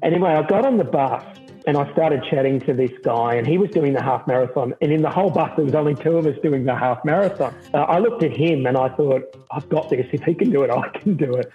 Anyway, 0.03 0.31
I 0.31 0.41
got 0.47 0.65
on 0.65 0.77
the 0.77 0.83
bus 0.83 1.23
and 1.67 1.77
I 1.77 1.91
started 1.93 2.23
chatting 2.29 2.59
to 2.61 2.73
this 2.73 2.91
guy, 3.03 3.35
and 3.35 3.47
he 3.47 3.57
was 3.57 3.71
doing 3.71 3.93
the 3.93 4.01
half 4.01 4.27
marathon. 4.27 4.75
And 4.81 4.91
in 4.91 5.01
the 5.01 5.09
whole 5.09 5.31
bus, 5.31 5.51
there 5.55 5.65
was 5.65 5.73
only 5.73 5.95
two 5.95 6.17
of 6.17 6.27
us 6.27 6.35
doing 6.43 6.63
the 6.63 6.75
half 6.75 7.03
marathon. 7.03 7.55
Uh, 7.73 7.79
I 7.79 7.97
looked 7.97 8.21
at 8.21 8.37
him 8.37 8.67
and 8.67 8.77
I 8.77 8.89
thought, 8.89 9.23
I've 9.49 9.67
got 9.69 9.89
this. 9.89 10.05
If 10.13 10.21
he 10.21 10.35
can 10.35 10.51
do 10.51 10.63
it, 10.63 10.69
I 10.69 10.89
can 10.89 11.17
do 11.17 11.33
it. 11.33 11.51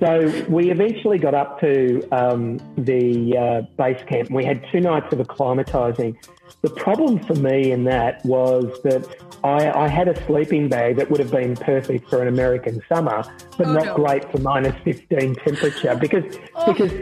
So 0.00 0.44
we 0.48 0.70
eventually 0.70 1.18
got 1.18 1.34
up 1.34 1.60
to 1.60 2.08
um, 2.12 2.58
the 2.76 3.36
uh, 3.36 3.60
base 3.76 4.02
camp. 4.08 4.30
We 4.30 4.44
had 4.44 4.64
two 4.70 4.80
nights 4.80 5.12
of 5.12 5.18
acclimatizing. 5.18 6.16
The 6.62 6.70
problem 6.70 7.18
for 7.20 7.34
me 7.34 7.72
in 7.72 7.84
that 7.84 8.24
was 8.24 8.80
that 8.82 9.06
I, 9.44 9.70
I, 9.70 9.88
had 9.88 10.08
a 10.08 10.26
sleeping 10.26 10.68
bag 10.68 10.96
that 10.96 11.10
would 11.10 11.20
have 11.20 11.30
been 11.30 11.54
perfect 11.54 12.08
for 12.08 12.20
an 12.22 12.28
American 12.28 12.80
summer, 12.92 13.22
but 13.56 13.66
oh, 13.66 13.72
not 13.72 13.86
no. 13.86 13.94
great 13.96 14.30
for 14.32 14.38
minus 14.38 14.74
15 14.82 15.34
temperature 15.36 15.94
because 15.94 16.24
oh. 16.54 16.72
because 16.72 16.92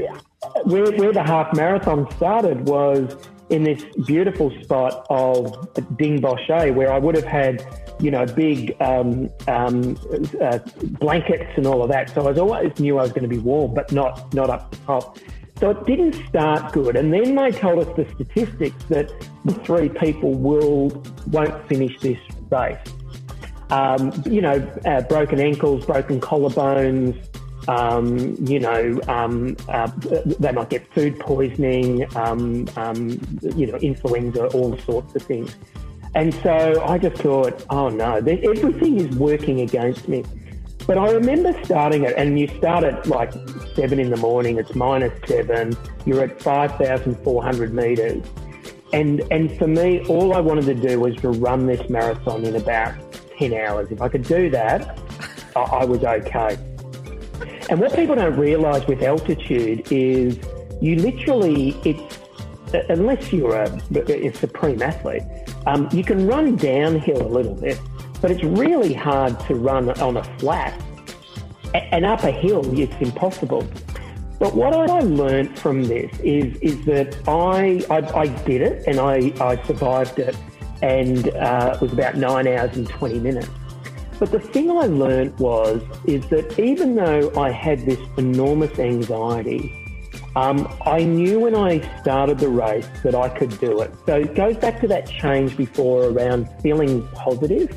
where, 0.65 0.91
where 0.93 1.13
the 1.13 1.23
half 1.23 1.55
marathon 1.55 2.11
started 2.17 2.69
was 2.69 3.17
in 3.51 3.63
this 3.63 3.85
beautiful 4.07 4.51
spot 4.63 5.07
of 5.09 5.53
Dingboche, 5.97 6.75
where 6.75 6.93
I 6.93 6.99
would 6.99 7.15
have 7.15 7.25
had, 7.25 7.65
you 8.01 8.11
know, 8.11 8.27
big 8.27 8.77
um, 8.81 9.31
um, 9.49 9.99
uh, 10.41 10.59
blankets 11.01 11.51
and 11.57 11.67
all 11.67 11.83
of 11.83 11.89
that. 11.91 12.11
So 12.11 12.23
I 12.23 12.25
was 12.31 12.39
always 12.39 12.79
knew 12.79 12.99
I 12.99 13.03
was 13.03 13.13
going 13.13 13.29
to 13.29 13.29
be 13.29 13.39
warm, 13.39 13.75
but 13.75 13.93
not 13.93 14.33
not 14.35 14.51
up 14.51 14.71
the 14.71 14.77
top. 14.79 15.19
So 15.59 15.71
it 15.71 15.87
didn't 15.87 16.15
start 16.29 16.73
good. 16.73 16.97
And 16.97 17.13
then 17.13 17.35
they 17.35 17.51
told 17.51 17.87
us 17.87 17.97
the 17.97 18.07
statistics 18.15 18.85
that 18.91 19.11
the 19.45 19.55
three 19.55 19.89
people 19.89 20.35
will 20.35 21.03
won't 21.29 21.69
finish 21.69 21.99
this 22.01 22.19
race. 22.51 22.79
Um, 23.71 24.13
you 24.27 24.43
know, 24.43 24.57
uh, 24.85 25.01
broken 25.03 25.41
ankles, 25.41 25.87
broken 25.87 26.21
collarbones, 26.21 27.17
um, 27.69 28.37
you 28.47 28.61
know, 28.61 29.01
um, 29.09 29.57
uh, 29.69 29.91
they 30.39 30.53
might 30.53 30.71
get 30.71 30.93
food 30.93 31.19
poisoning, 31.19 32.07
um, 32.17 32.69
um, 32.77 33.09
you 33.57 33.67
know, 33.67 33.77
influenza, 33.79 34.47
all 34.49 34.79
sorts 34.79 35.15
of 35.15 35.23
things. 35.23 35.57
And 36.17 36.33
so 36.37 36.83
I 36.83 36.97
just 36.97 37.21
thought, 37.21 37.67
oh 37.69 37.91
no, 37.91 38.15
everything 38.15 38.97
is 38.97 39.15
working 39.19 39.61
against 39.61 40.09
me. 40.09 40.25
But 40.87 40.97
I 40.97 41.11
remember 41.11 41.53
starting 41.63 42.05
it, 42.05 42.15
and 42.17 42.41
you 42.41 42.49
start 42.57 42.85
at 42.85 43.07
like 43.07 43.35
seven 43.75 44.01
in 44.01 44.09
the 44.09 44.17
morning, 44.17 44.57
it's 44.57 44.75
minus 44.75 45.13
seven, 45.29 45.77
you're 46.07 46.23
at 46.25 46.41
5,400 46.41 47.75
meters. 47.75 48.25
And, 48.95 49.21
and 49.31 49.55
for 49.59 49.67
me, 49.67 50.07
all 50.07 50.33
I 50.33 50.41
wanted 50.41 50.65
to 50.65 50.75
do 50.75 50.99
was 51.01 51.15
to 51.17 51.29
run 51.29 51.67
this 51.67 51.87
marathon 51.91 52.47
in 52.47 52.57
about 52.57 52.95
10 53.39 53.53
hours. 53.53 53.91
If 53.91 54.01
I 54.01 54.09
could 54.09 54.23
do 54.23 54.49
that, 54.49 54.99
I, 55.55 55.61
I 55.61 55.85
was 55.85 56.03
okay. 56.03 56.57
And 57.69 57.79
what 57.79 57.95
people 57.95 58.15
don't 58.15 58.39
realise 58.39 58.87
with 58.87 59.03
altitude 59.03 59.93
is 59.93 60.39
you 60.81 60.97
literally, 60.97 61.79
it's, 61.85 62.19
unless 62.89 63.35
you're 63.35 63.55
a, 63.55 63.83
a 64.09 64.33
supreme 64.33 64.81
athlete, 64.81 65.25
um, 65.67 65.89
you 65.93 66.05
can 66.05 66.27
run 66.27 66.57
downhill 66.57 67.23
a 67.23 67.29
little 67.29 67.55
bit, 67.55 67.81
but 68.21 68.31
it's 68.31 68.45
really 68.45 68.95
hard 68.95 69.39
to 69.41 69.55
run 69.55 69.91
on 70.01 70.17
a 70.17 70.25
flat. 70.39 70.81
And 71.75 72.05
up 72.05 72.23
a 72.23 72.31
hill, 72.31 72.63
it's 72.79 72.95
impossible. 73.01 73.67
But 74.39 74.55
what 74.55 74.75
I 74.75 75.01
learned 75.01 75.59
from 75.59 75.85
this 75.85 76.13
is 76.21 76.57
is 76.59 76.85
that 76.85 77.17
I 77.27 77.85
I, 77.91 78.21
I 78.21 78.27
did 78.45 78.61
it 78.61 78.87
and 78.87 79.01
I, 79.01 79.33
I 79.41 79.63
survived 79.65 80.19
it, 80.19 80.37
and 80.83 81.29
uh, 81.29 81.73
it 81.75 81.81
was 81.81 81.93
about 81.93 82.17
nine 82.17 82.47
hours 82.47 82.77
and 82.77 82.89
twenty 82.89 83.19
minutes. 83.19 83.49
But 84.19 84.33
the 84.33 84.41
thing 84.41 84.71
I 84.71 84.87
learned 84.87 85.39
was 85.39 85.83
is 86.07 86.27
that 86.29 86.59
even 86.59 86.95
though 86.95 87.33
I 87.37 87.51
had 87.51 87.81
this 87.81 87.99
enormous 88.17 88.79
anxiety, 88.79 89.86
um, 90.37 90.71
I 90.85 91.03
knew 91.03 91.41
when 91.41 91.55
I 91.57 91.81
started 92.01 92.39
the 92.39 92.51
race 92.51 92.89
that 93.03 93.15
I 93.15 93.31
could 93.31 93.59
do 93.59 93.81
it. 93.81 93.91
So 94.05 94.17
it 94.17 94.35
goes 94.35 94.59
back 94.59 94.81
to 94.83 94.89
that 94.89 95.09
change 95.09 95.57
before 95.57 96.05
around 96.05 96.47
feeling 96.61 97.09
positive. 97.09 97.75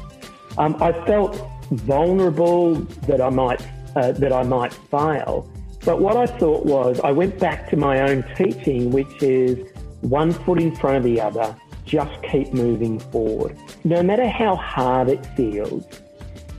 Um, 0.58 0.76
I 0.82 0.92
felt 1.06 1.50
vulnerable 1.72 2.76
that 3.08 3.22
I 3.22 3.30
might 3.30 3.66
uh, 3.96 4.12
that 4.12 4.34
I 4.34 4.44
might 4.44 4.74
fail. 4.74 5.50
But 5.86 6.02
what 6.02 6.18
I 6.18 6.26
thought 6.26 6.66
was 6.66 7.00
I 7.00 7.12
went 7.12 7.40
back 7.40 7.70
to 7.70 7.78
my 7.78 8.02
own 8.02 8.26
teaching, 8.36 8.92
which 8.92 9.24
is 9.24 9.72
one 10.02 10.34
foot 10.34 10.62
in 10.62 10.76
front 10.76 10.98
of 10.98 11.04
the 11.04 11.22
other. 11.22 11.56
Just 11.86 12.22
keep 12.24 12.54
moving 12.54 13.00
forward. 13.00 13.58
No 13.86 14.04
matter 14.04 14.28
how 14.28 14.58
hard 14.58 15.10
it 15.10 15.26
feels, 15.38 15.86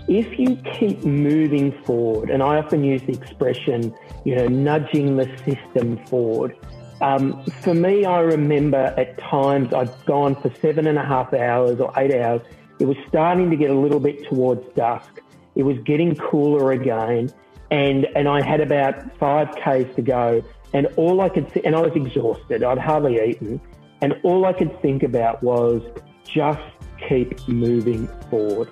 if 0.09 0.39
you 0.39 0.57
keep 0.79 1.05
moving 1.05 1.71
forward, 1.85 2.31
and 2.31 2.43
I 2.43 2.57
often 2.57 2.83
use 2.83 3.03
the 3.03 3.13
expression, 3.13 3.95
you 4.25 4.35
know, 4.37 4.47
nudging 4.47 5.17
the 5.17 5.29
system 5.45 5.99
forward. 6.07 6.57
Um, 7.01 7.43
for 7.63 7.75
me, 7.75 8.05
I 8.05 8.21
remember 8.21 8.95
at 8.97 9.19
times 9.19 9.73
I'd 9.73 9.91
gone 10.05 10.35
for 10.35 10.53
seven 10.61 10.87
and 10.87 10.99
a 10.99 11.05
half 11.05 11.33
hours 11.33 11.81
or 11.81 11.93
eight 11.97 12.15
hours. 12.15 12.43
It 12.79 12.85
was 12.87 12.97
starting 13.09 13.51
to 13.51 13.57
get 13.57 13.71
a 13.71 13.79
little 13.79 14.01
bit 14.01 14.25
towards 14.29 14.63
dusk. 14.75 15.21
It 15.55 15.63
was 15.63 15.79
getting 15.79 16.15
cooler 16.17 16.73
again, 16.73 17.33
and 17.71 18.07
and 18.15 18.29
I 18.29 18.43
had 18.43 18.61
about 18.61 19.17
five 19.19 19.55
k's 19.63 19.87
to 19.97 20.03
go, 20.03 20.43
and 20.73 20.87
all 20.97 21.21
I 21.21 21.29
could 21.29 21.51
see, 21.53 21.63
and 21.65 21.75
I 21.75 21.81
was 21.81 21.93
exhausted. 21.95 22.63
I'd 22.63 22.79
hardly 22.79 23.17
eaten, 23.29 23.61
and 24.03 24.15
all 24.23 24.45
I 24.45 24.53
could 24.53 24.81
think 24.83 25.03
about 25.03 25.43
was 25.43 25.83
just 26.25 26.61
keep 27.09 27.47
moving 27.49 28.07
forward. 28.31 28.71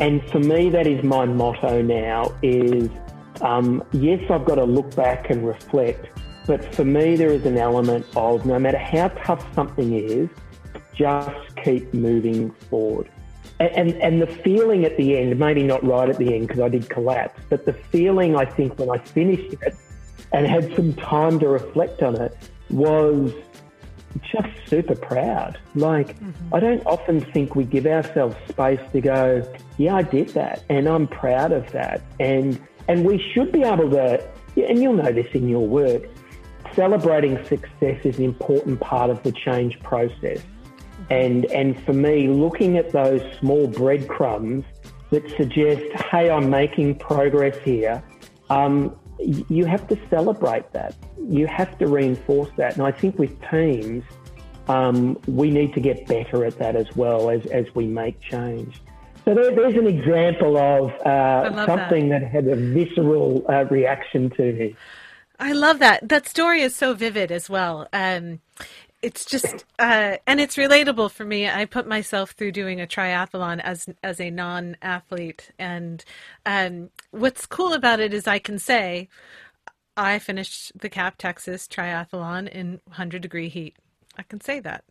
And 0.00 0.22
for 0.30 0.38
me, 0.38 0.70
that 0.70 0.86
is 0.86 1.02
my 1.02 1.24
motto 1.24 1.82
now 1.82 2.32
is, 2.42 2.88
um, 3.42 3.84
yes, 3.92 4.30
I've 4.30 4.44
got 4.44 4.56
to 4.56 4.64
look 4.64 4.94
back 4.94 5.30
and 5.30 5.46
reflect, 5.46 6.06
but 6.46 6.74
for 6.74 6.84
me, 6.84 7.16
there 7.16 7.30
is 7.30 7.44
an 7.44 7.58
element 7.58 8.06
of 8.16 8.46
no 8.46 8.58
matter 8.58 8.78
how 8.78 9.08
tough 9.08 9.46
something 9.54 9.92
is, 9.92 10.28
just 10.94 11.56
keep 11.62 11.92
moving 11.94 12.50
forward. 12.70 13.10
And, 13.60 13.70
and, 13.72 14.02
and 14.02 14.22
the 14.22 14.26
feeling 14.26 14.84
at 14.84 14.96
the 14.96 15.16
end, 15.16 15.38
maybe 15.38 15.62
not 15.62 15.84
right 15.84 16.08
at 16.08 16.18
the 16.18 16.34
end 16.34 16.48
because 16.48 16.60
I 16.60 16.68
did 16.68 16.88
collapse, 16.88 17.40
but 17.48 17.66
the 17.66 17.72
feeling 17.72 18.36
I 18.36 18.44
think 18.44 18.78
when 18.78 18.90
I 18.90 18.98
finished 18.98 19.54
it 19.62 19.76
and 20.32 20.46
had 20.46 20.74
some 20.74 20.94
time 20.94 21.38
to 21.40 21.48
reflect 21.48 22.02
on 22.02 22.20
it 22.20 22.36
was 22.70 23.32
just 24.30 24.48
super 24.68 24.94
proud. 24.94 25.58
Like, 25.74 26.18
mm-hmm. 26.18 26.54
I 26.54 26.60
don't 26.60 26.84
often 26.86 27.20
think 27.20 27.54
we 27.54 27.64
give 27.64 27.86
ourselves 27.86 28.36
space 28.48 28.80
to 28.92 29.00
go, 29.00 29.42
yeah, 29.76 29.96
I 29.96 30.02
did 30.02 30.30
that, 30.30 30.64
and 30.68 30.88
I'm 30.88 31.06
proud 31.06 31.52
of 31.52 31.70
that. 31.72 32.02
And 32.20 32.60
and 32.88 33.04
we 33.04 33.18
should 33.32 33.52
be 33.52 33.62
able 33.62 33.90
to, 33.90 34.26
and 34.56 34.82
you'll 34.82 34.94
know 34.94 35.12
this 35.12 35.28
in 35.34 35.48
your 35.48 35.66
work, 35.66 36.02
celebrating 36.74 37.42
success 37.44 38.04
is 38.04 38.18
an 38.18 38.24
important 38.24 38.80
part 38.80 39.10
of 39.10 39.22
the 39.22 39.32
change 39.32 39.78
process. 39.80 40.42
And 41.10 41.46
and 41.46 41.80
for 41.84 41.92
me, 41.92 42.28
looking 42.28 42.76
at 42.76 42.92
those 42.92 43.22
small 43.38 43.66
breadcrumbs 43.66 44.64
that 45.10 45.28
suggest, 45.36 45.82
hey, 46.10 46.28
I'm 46.30 46.50
making 46.50 46.96
progress 46.96 47.56
here. 47.64 48.02
Um, 48.50 48.96
you 49.20 49.64
have 49.64 49.86
to 49.88 49.98
celebrate 50.10 50.72
that. 50.72 50.94
You 51.28 51.46
have 51.46 51.78
to 51.78 51.86
reinforce 51.86 52.50
that. 52.56 52.76
And 52.76 52.86
I 52.86 52.92
think 52.92 53.18
with 53.18 53.36
teams, 53.50 54.04
um, 54.68 55.18
we 55.26 55.50
need 55.50 55.72
to 55.74 55.80
get 55.80 56.06
better 56.06 56.44
at 56.44 56.58
that 56.58 56.76
as 56.76 56.94
well 56.94 57.30
as, 57.30 57.44
as 57.46 57.66
we 57.74 57.86
make 57.86 58.20
change. 58.20 58.80
So 59.28 59.34
there, 59.34 59.54
there's 59.54 59.74
an 59.74 59.86
example 59.86 60.56
of 60.56 60.90
uh, 61.04 61.66
something 61.66 62.08
that. 62.08 62.22
that. 62.22 62.30
had 62.30 62.46
a 62.46 62.56
visceral 62.56 63.44
uh, 63.46 63.66
reaction 63.66 64.30
to 64.30 64.52
me. 64.54 64.74
I 65.38 65.52
love 65.52 65.80
that. 65.80 66.08
That 66.08 66.26
story 66.26 66.62
is 66.62 66.74
so 66.74 66.94
vivid 66.94 67.30
as 67.30 67.50
well. 67.50 67.88
Um, 67.92 68.40
it's 69.02 69.26
just 69.26 69.66
uh, 69.78 70.16
and 70.26 70.40
it's 70.40 70.56
relatable 70.56 71.10
for 71.10 71.26
me. 71.26 71.46
I 71.46 71.66
put 71.66 71.86
myself 71.86 72.30
through 72.30 72.52
doing 72.52 72.80
a 72.80 72.86
triathlon 72.86 73.60
as 73.60 73.86
as 74.02 74.18
a 74.18 74.30
non-athlete, 74.30 75.50
and 75.58 76.02
um, 76.46 76.88
what's 77.10 77.44
cool 77.44 77.74
about 77.74 78.00
it 78.00 78.14
is 78.14 78.26
I 78.26 78.38
can 78.38 78.58
say 78.58 79.10
I 79.94 80.18
finished 80.18 80.72
the 80.80 80.88
Cap 80.88 81.16
Texas 81.18 81.68
triathlon 81.68 82.48
in 82.48 82.80
100 82.86 83.20
degree 83.20 83.50
heat. 83.50 83.76
I 84.18 84.22
can 84.24 84.40
say 84.40 84.58
that. 84.60 84.84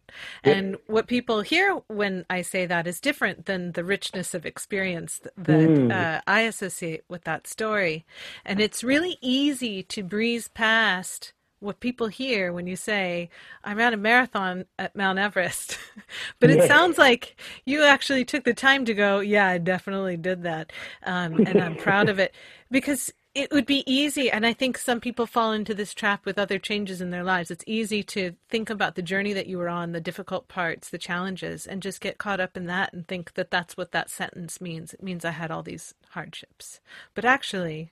And 0.44 0.78
what 0.88 1.08
people 1.08 1.42
hear 1.42 1.82
when 1.88 2.26
I 2.30 2.42
say 2.42 2.66
that 2.66 2.88
is 2.88 3.02
different 3.02 3.46
than 3.46 3.74
the 3.74 3.84
richness 3.84 4.34
of 4.34 4.46
experience 4.46 5.20
that 5.36 5.70
mm. 5.70 5.92
uh, 5.92 6.22
I 6.26 6.42
associate 6.42 7.04
with 7.10 7.26
that 7.26 7.46
story. 7.46 8.06
And 8.46 8.62
it's 8.62 8.84
really 8.84 9.18
easy 9.22 9.84
to 9.84 10.04
breeze 10.04 10.48
past 10.48 11.34
what 11.60 11.80
people 11.80 12.08
hear 12.08 12.54
when 12.54 12.68
you 12.68 12.76
say, 12.76 13.30
I 13.64 13.74
ran 13.74 13.94
a 13.94 13.98
marathon 13.98 14.66
at 14.78 14.96
Mount 14.96 15.20
Everest. 15.20 15.78
but 16.40 16.50
it 16.50 16.68
sounds 16.68 16.98
like 16.98 17.36
you 17.66 17.84
actually 17.84 18.26
took 18.26 18.44
the 18.44 18.54
time 18.54 18.86
to 18.86 18.94
go, 18.94 19.20
yeah, 19.20 19.48
I 19.48 19.58
definitely 19.58 20.18
did 20.18 20.44
that. 20.44 20.72
Um, 21.04 21.46
and 21.46 21.62
I'm 21.62 21.76
proud 21.76 22.10
of 22.10 22.20
it 22.20 22.36
because 22.70 23.12
it 23.38 23.52
would 23.52 23.68
be 23.68 23.84
easy. 23.86 24.32
And 24.32 24.48
I 24.48 24.54
think 24.54 24.80
some 24.80 25.00
people 25.00 25.28
fall 25.28 25.52
into 25.52 25.76
this 25.76 25.94
trap 25.94 26.26
with 26.26 26.40
other 26.40 26.58
changes 26.58 27.02
in 27.02 27.12
their 27.12 27.24
lives. 27.24 27.52
It's 27.52 27.64
easy 27.68 28.02
to 28.04 28.34
think 28.50 28.72
about 28.72 28.96
the 28.96 29.04
journey 29.04 29.32
that 29.34 29.46
you 29.46 29.60
were 29.60 29.70
on, 29.70 29.92
the 29.92 30.02
difficult 30.02 30.48
parts, 30.48 30.90
the 30.90 30.98
challenges, 30.98 31.68
and 31.68 31.84
just 31.84 32.02
get 32.02 32.18
caught 32.18 32.40
up 32.40 32.58
in 32.58 32.66
that 32.66 32.94
and 32.94 33.08
think 33.08 33.36
that 33.36 33.52
that's 33.52 33.78
what 33.78 33.92
that 33.92 34.10
sentence 34.10 34.60
means. 34.60 34.96
It 34.96 35.04
means 35.04 35.24
I 35.24 35.32
had 35.32 35.52
all 35.52 35.62
these 35.62 35.94
hardships. 36.10 36.80
But 37.14 37.26
actually, 37.26 37.92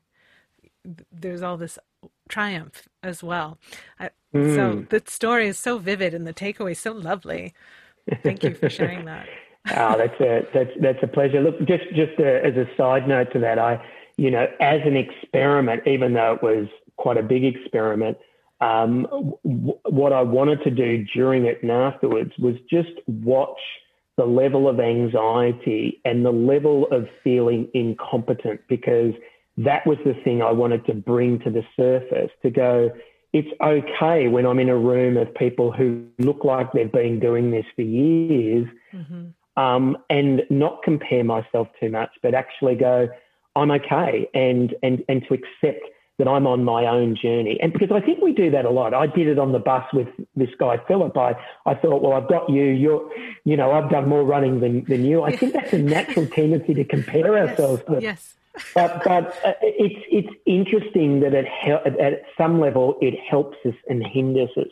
there's 1.11 1.43
all 1.43 1.57
this 1.57 1.77
triumph 2.27 2.89
as 3.03 3.21
well. 3.21 3.59
I, 3.99 4.09
mm. 4.33 4.55
So 4.55 4.85
the 4.89 5.03
story 5.05 5.47
is 5.47 5.59
so 5.59 5.77
vivid 5.77 6.15
and 6.15 6.25
the 6.25 6.33
takeaway 6.33 6.71
is 6.71 6.79
so 6.79 6.91
lovely. 6.91 7.53
Thank 8.23 8.43
you 8.43 8.55
for 8.55 8.67
sharing 8.67 9.05
that. 9.05 9.27
oh, 9.75 9.95
that's 9.97 10.19
a 10.19 10.47
that's 10.55 10.71
that's 10.81 11.03
a 11.03 11.07
pleasure. 11.07 11.39
Look, 11.39 11.59
just 11.67 11.83
just 11.89 12.19
uh, 12.19 12.23
as 12.23 12.55
a 12.55 12.65
side 12.75 13.07
note 13.07 13.31
to 13.33 13.39
that, 13.39 13.59
I 13.59 13.79
you 14.17 14.31
know, 14.31 14.47
as 14.59 14.81
an 14.85 14.95
experiment, 14.95 15.83
even 15.85 16.13
though 16.13 16.33
it 16.33 16.43
was 16.43 16.67
quite 16.97 17.17
a 17.17 17.23
big 17.23 17.43
experiment, 17.43 18.17
um, 18.61 19.03
w- 19.43 19.77
what 19.89 20.13
I 20.13 20.21
wanted 20.21 20.63
to 20.63 20.71
do 20.71 21.05
during 21.13 21.45
it 21.45 21.61
and 21.61 21.71
afterwards 21.71 22.31
was 22.39 22.55
just 22.69 22.91
watch 23.07 23.59
the 24.17 24.25
level 24.25 24.69
of 24.69 24.79
anxiety 24.79 26.01
and 26.05 26.25
the 26.25 26.31
level 26.31 26.87
of 26.91 27.07
feeling 27.23 27.67
incompetent 27.73 28.61
because 28.69 29.13
that 29.57 29.85
was 29.85 29.97
the 30.05 30.13
thing 30.23 30.41
I 30.41 30.51
wanted 30.51 30.85
to 30.85 30.93
bring 30.93 31.39
to 31.39 31.49
the 31.49 31.63
surface 31.75 32.31
to 32.41 32.49
go, 32.49 32.91
it's 33.33 33.49
okay 33.61 34.27
when 34.29 34.45
I'm 34.45 34.59
in 34.59 34.69
a 34.69 34.77
room 34.77 35.17
of 35.17 35.33
people 35.35 35.71
who 35.71 36.05
look 36.19 36.45
like 36.45 36.71
they've 36.71 36.91
been 36.91 37.19
doing 37.19 37.51
this 37.51 37.65
for 37.75 37.81
years 37.81 38.67
mm-hmm. 38.93 39.61
um, 39.61 39.97
and 40.09 40.43
not 40.49 40.81
compare 40.83 41.25
myself 41.25 41.67
too 41.79 41.89
much, 41.89 42.11
but 42.21 42.33
actually 42.33 42.75
go, 42.75 43.09
I'm 43.55 43.71
okay 43.71 44.29
and, 44.33 44.75
and, 44.83 45.03
and 45.07 45.23
to 45.27 45.33
accept 45.33 45.83
that 46.17 46.27
I'm 46.27 46.47
on 46.47 46.63
my 46.63 46.85
own 46.85 47.15
journey. 47.15 47.59
And 47.61 47.73
because 47.73 47.91
I 47.91 47.99
think 47.99 48.21
we 48.21 48.31
do 48.31 48.49
that 48.51 48.63
a 48.63 48.69
lot. 48.69 48.93
I 48.93 49.05
did 49.07 49.27
it 49.27 49.37
on 49.37 49.51
the 49.51 49.59
bus 49.59 49.83
with 49.91 50.07
this 50.35 50.49
guy, 50.57 50.77
Philip. 50.87 51.17
I, 51.17 51.35
I 51.65 51.75
thought, 51.75 52.01
well, 52.01 52.13
I've 52.13 52.29
got 52.29 52.49
you. 52.49 52.63
You're, 52.63 53.09
you 53.43 53.57
know, 53.57 53.73
I've 53.73 53.89
done 53.89 54.07
more 54.07 54.23
running 54.23 54.61
than, 54.61 54.85
than 54.85 55.03
you. 55.03 55.23
I 55.23 55.35
think 55.35 55.53
that's 55.53 55.73
a 55.73 55.77
natural 55.77 56.25
tendency 56.27 56.73
to 56.73 56.85
compare 56.85 57.37
ourselves. 57.37 57.83
Yes. 57.89 58.01
yes 58.01 58.35
but 58.73 59.03
but 59.03 59.37
uh, 59.45 59.53
it's 59.61 60.05
it's 60.11 60.33
interesting 60.45 61.19
that 61.21 61.33
it 61.33 61.47
at 61.99 62.21
some 62.37 62.59
level 62.59 62.97
it 63.01 63.15
helps 63.19 63.57
us 63.65 63.75
and 63.89 64.05
hinders 64.05 64.49
us. 64.57 64.71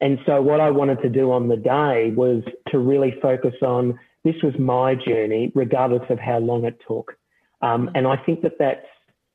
And 0.00 0.18
so 0.26 0.42
what 0.42 0.60
I 0.60 0.70
wanted 0.70 1.00
to 1.02 1.08
do 1.08 1.32
on 1.32 1.48
the 1.48 1.56
day 1.56 2.12
was 2.14 2.42
to 2.68 2.78
really 2.78 3.14
focus 3.22 3.54
on 3.62 3.98
this 4.24 4.34
was 4.42 4.58
my 4.58 4.94
journey, 4.94 5.52
regardless 5.54 6.08
of 6.10 6.18
how 6.18 6.38
long 6.38 6.64
it 6.64 6.80
took. 6.86 7.16
Um, 7.62 7.90
and 7.94 8.06
I 8.06 8.16
think 8.16 8.42
that 8.42 8.58
that's 8.58 8.86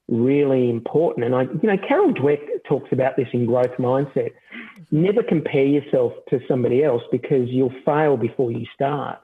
really 0.08 0.70
important. 0.70 1.26
And 1.26 1.36
I, 1.36 1.44
you 1.44 1.60
know, 1.64 1.78
Carol 1.88 2.14
Dweck 2.14 2.40
talks 2.68 2.92
about 2.92 3.16
this 3.16 3.28
in 3.34 3.46
growth 3.46 3.78
mindset. 3.78 4.32
Never 4.92 5.24
compare 5.24 5.66
yourself 5.66 6.14
to 6.30 6.40
somebody 6.48 6.84
else 6.84 7.04
because 7.12 7.50
you'll 7.50 7.74
fail 7.86 8.18
before 8.18 8.52
you 8.52 8.66
start 8.74 9.20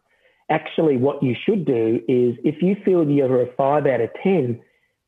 actually 0.49 0.97
what 0.97 1.21
you 1.23 1.35
should 1.45 1.65
do 1.65 2.01
is 2.07 2.35
if 2.43 2.61
you 2.61 2.75
feel 2.83 3.09
you're 3.09 3.41
a 3.41 3.53
five 3.55 3.85
out 3.85 4.01
of 4.01 4.09
10, 4.21 4.59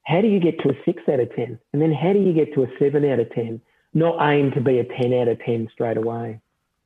how 0.03 0.21
do 0.21 0.27
you 0.27 0.39
get 0.39 0.59
to 0.59 0.69
a 0.69 0.73
six 0.85 1.03
out 1.11 1.19
of 1.19 1.33
10? 1.35 1.59
And 1.73 1.81
then 1.81 1.91
how 1.91 2.13
do 2.13 2.19
you 2.19 2.33
get 2.33 2.53
to 2.55 2.63
a 2.63 2.67
seven 2.79 3.05
out 3.05 3.19
of 3.19 3.31
10? 3.31 3.61
Not 3.93 4.17
aim 4.21 4.51
to 4.51 4.61
be 4.61 4.79
a 4.79 4.83
10 4.83 5.13
out 5.13 5.27
of 5.27 5.39
10 5.43 5.69
straight 5.73 5.97
away. 5.97 6.39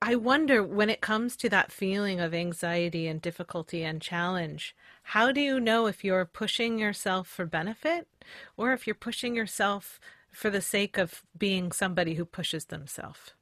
I 0.04 0.16
wonder 0.16 0.64
when 0.64 0.90
it 0.90 1.02
comes 1.02 1.36
to 1.38 1.50
that 1.50 1.72
feeling 1.72 2.20
of 2.20 2.34
anxiety 2.34 3.08
and 3.08 3.22
difficulty 3.22 3.84
and 3.84 4.02
challenge, 4.02 4.76
how 5.04 5.32
do 5.32 5.42
you 5.42 5.60
know 5.60 5.88
if 5.88 6.04
you're 6.04 6.26
pushing 6.26 6.78
yourself 6.78 7.28
for 7.28 7.46
benefit 7.46 8.08
or 8.58 8.74
if 8.74 8.88
you're 8.88 8.96
pushing 8.96 9.36
yourself 9.36 10.00
for 10.32 10.50
the 10.50 10.62
sake 10.62 10.98
of 10.98 11.24
being 11.38 11.72
somebody 11.72 12.16
who 12.16 12.26
pushes 12.26 12.66
themselves? 12.66 13.34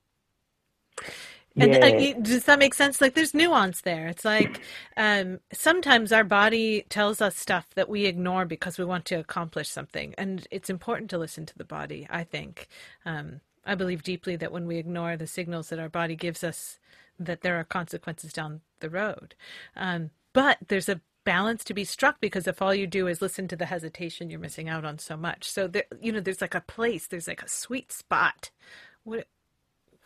And 1.55 1.73
yeah. 1.73 2.13
uh, 2.15 2.21
does 2.21 2.45
that 2.45 2.59
make 2.59 2.73
sense? 2.73 3.01
Like, 3.01 3.15
there's 3.15 3.33
nuance 3.33 3.81
there. 3.81 4.07
It's 4.07 4.23
like 4.23 4.61
um, 4.95 5.39
sometimes 5.51 6.11
our 6.11 6.23
body 6.23 6.85
tells 6.89 7.21
us 7.21 7.35
stuff 7.35 7.67
that 7.75 7.89
we 7.89 8.05
ignore 8.05 8.45
because 8.45 8.77
we 8.77 8.85
want 8.85 9.05
to 9.05 9.15
accomplish 9.15 9.69
something, 9.69 10.13
and 10.17 10.47
it's 10.51 10.69
important 10.69 11.09
to 11.09 11.17
listen 11.17 11.45
to 11.47 11.57
the 11.57 11.65
body. 11.65 12.07
I 12.09 12.23
think. 12.23 12.67
Um, 13.05 13.41
I 13.65 13.75
believe 13.75 14.03
deeply 14.03 14.35
that 14.37 14.51
when 14.51 14.65
we 14.65 14.77
ignore 14.77 15.17
the 15.17 15.27
signals 15.27 15.69
that 15.69 15.79
our 15.79 15.89
body 15.89 16.15
gives 16.15 16.43
us, 16.43 16.79
that 17.19 17.41
there 17.41 17.59
are 17.59 17.63
consequences 17.63 18.31
down 18.31 18.61
the 18.79 18.89
road. 18.89 19.35
Um, 19.75 20.11
but 20.33 20.57
there's 20.69 20.89
a 20.89 21.01
balance 21.29 21.63
to 21.63 21.75
be 21.75 21.85
struck 21.85 22.19
because 22.19 22.47
if 22.47 22.59
all 22.59 22.73
you 22.73 22.87
do 22.87 23.05
is 23.05 23.21
listen 23.21 23.47
to 23.47 23.55
the 23.55 23.67
hesitation, 23.67 24.31
you're 24.31 24.39
missing 24.39 24.67
out 24.67 24.83
on 24.83 24.97
so 24.97 25.15
much. 25.15 25.47
So 25.47 25.67
there, 25.67 25.83
you 26.01 26.11
know, 26.11 26.21
there's 26.21 26.41
like 26.41 26.55
a 26.55 26.61
place, 26.61 27.05
there's 27.05 27.27
like 27.27 27.43
a 27.43 27.47
sweet 27.47 27.91
spot. 27.91 28.49
What 29.03 29.27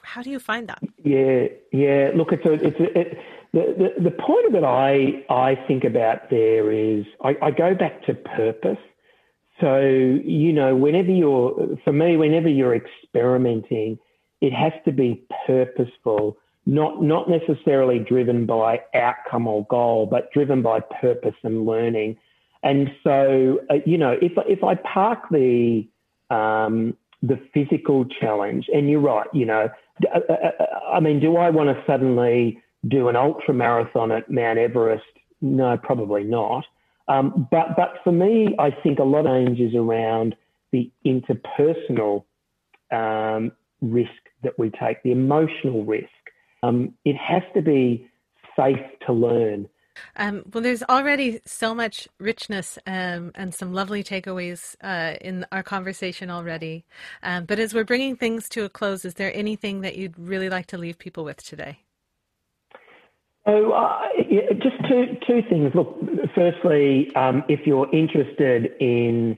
how 0.02 0.22
do 0.22 0.30
you 0.30 0.40
find 0.40 0.68
that? 0.68 0.84
Yeah, 1.02 1.46
yeah. 1.72 2.12
Look, 2.14 2.34
it's 2.34 2.46
a, 2.46 2.54
it's 2.68 2.78
a, 2.78 3.00
it, 3.00 3.18
the, 3.54 3.64
the 3.82 4.10
the 4.10 4.12
point 4.12 4.52
that 4.52 4.66
I 4.66 5.24
I 5.34 5.56
think 5.66 5.86
about 5.86 6.30
there 6.30 6.70
is 6.74 7.06
I, 7.24 7.38
I 7.42 7.52
go 7.52 7.74
back 7.74 8.04
to 8.08 8.16
purpose. 8.16 8.84
So 9.62 9.80
you 9.80 10.52
know, 10.52 10.76
whenever 10.76 11.12
you're 11.12 11.78
for 11.86 11.94
me, 11.94 12.18
whenever 12.18 12.50
you're 12.50 12.76
experimenting, 12.76 13.98
it 14.42 14.52
has 14.52 14.74
to 14.84 14.92
be 14.92 15.24
purposeful, 15.48 16.36
not 16.65 17.02
not 17.02 17.30
necessarily 17.30 17.99
driven 17.99 18.45
by 18.45 18.82
outcome 18.93 19.47
or 19.47 19.65
goal, 19.65 20.06
but 20.06 20.32
driven 20.32 20.62
by 20.62 20.80
purpose 21.02 21.36
and 21.43 21.65
learning. 21.65 22.17
And 22.63 22.89
so, 23.04 23.60
uh, 23.69 23.76
you 23.86 23.97
know, 23.97 24.17
if 24.21 24.32
if 24.47 24.63
I 24.63 24.76
park 24.76 25.19
the 25.30 25.88
um, 26.30 26.95
the 27.21 27.39
physical 27.54 28.06
challenge, 28.06 28.67
and 28.73 28.89
you're 28.89 29.02
right, 29.02 29.28
you 29.34 29.45
know, 29.45 29.69
uh, 30.13 30.19
uh, 30.30 30.34
uh, 30.34 30.65
I 30.93 30.99
mean, 30.99 31.19
do 31.19 31.36
I 31.38 31.49
want 31.49 31.76
to 31.76 31.84
suddenly 31.86 32.62
do 32.88 33.10
an 33.10 33.15
ultra 33.15 33.54
marathon 33.54 34.12
at 34.12 34.30
Mount 34.32 34.58
Everest? 34.58 35.04
No, 35.41 35.78
probably 35.78 36.23
not. 36.23 36.65
Um, 37.10 37.47
but 37.52 37.76
but 37.76 37.95
for 38.04 38.13
me, 38.13 38.56
I 38.58 38.71
think 38.71 38.99
a 38.99 39.04
lot 39.04 39.26
of 39.26 39.34
changes 39.34 39.76
around 39.76 40.36
the 40.71 40.89
interpersonal 41.06 42.23
um, 42.91 43.52
risk 43.82 44.10
that 44.43 44.58
we 44.58 44.69
take, 44.69 45.04
the 45.04 45.12
emotional 45.12 45.84
risk. 45.84 46.08
Um, 46.63 46.95
it 47.06 47.15
has 47.17 47.43
to 47.54 47.62
be 47.62 48.10
safe 48.56 48.80
to 49.06 49.13
learn. 49.13 49.69
Um, 50.15 50.43
well, 50.52 50.63
there's 50.63 50.82
already 50.84 51.41
so 51.45 51.76
much 51.76 52.08
richness 52.19 52.80
um, 52.88 53.32
and 53.36 53.54
some 53.54 53.73
lovely 53.73 54.04
takeaways 54.04 54.76
uh, 54.82 55.15
in 55.21 55.45
our 55.52 55.62
conversation 55.62 56.32
already. 56.32 56.86
Um, 57.21 57.45
but 57.45 57.60
as 57.60 57.73
we're 57.73 57.84
bringing 57.84 58.15
things 58.15 58.49
to 58.49 58.63
a 58.63 58.69
close, 58.69 59.06
is 59.06 59.15
there 59.15 59.36
anything 59.36 59.82
that 59.82 59.97
you'd 59.97 60.17
really 60.17 60.49
like 60.49 60.67
to 60.67 60.78
leave 60.78 60.97
people 60.97 61.23
with 61.23 61.43
today? 61.43 61.80
Oh, 63.45 63.71
uh, 63.71 63.99
yeah, 64.30 64.54
just 64.54 64.78
two 64.89 65.17
two 65.28 65.41
things. 65.49 65.73
Look, 65.76 65.99
firstly, 66.34 67.13
um, 67.15 67.43
if 67.49 67.67
you're 67.67 67.93
interested 67.93 68.71
in 68.80 69.38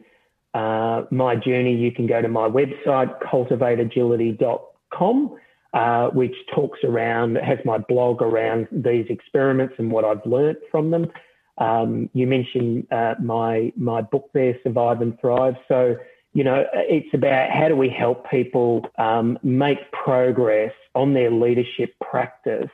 uh, 0.53 1.05
my 1.09 1.35
journey, 1.35 1.75
you 1.75 1.91
can 1.91 2.05
go 2.05 2.21
to 2.21 2.27
my 2.27 2.47
website, 2.47 3.19
cultivateagility.com 3.23 5.37
uh, 5.75 6.07
which 6.11 6.35
talks 6.55 6.79
around, 6.83 7.35
has 7.35 7.59
my 7.65 7.77
blog 7.77 8.21
around 8.21 8.67
these 8.71 9.05
experiments 9.09 9.75
and 9.77 9.91
what 9.91 10.05
I've 10.05 10.25
learnt 10.25 10.57
from 10.71 10.89
them. 10.89 11.11
Um, 11.57 12.09
you 12.13 12.25
mentioned 12.27 12.87
uh, 12.91 13.15
my 13.21 13.71
my 13.75 14.01
book 14.01 14.29
there, 14.33 14.57
Survive 14.63 15.01
and 15.01 15.19
Thrive. 15.19 15.55
So 15.67 15.97
you 16.33 16.43
know, 16.43 16.65
it's 16.73 17.13
about 17.13 17.49
how 17.51 17.67
do 17.69 17.75
we 17.75 17.89
help 17.89 18.29
people 18.29 18.85
um, 18.97 19.37
make 19.43 19.91
progress 19.91 20.73
on 20.93 21.13
their 21.13 21.31
leadership 21.31 21.93
practice, 22.01 22.69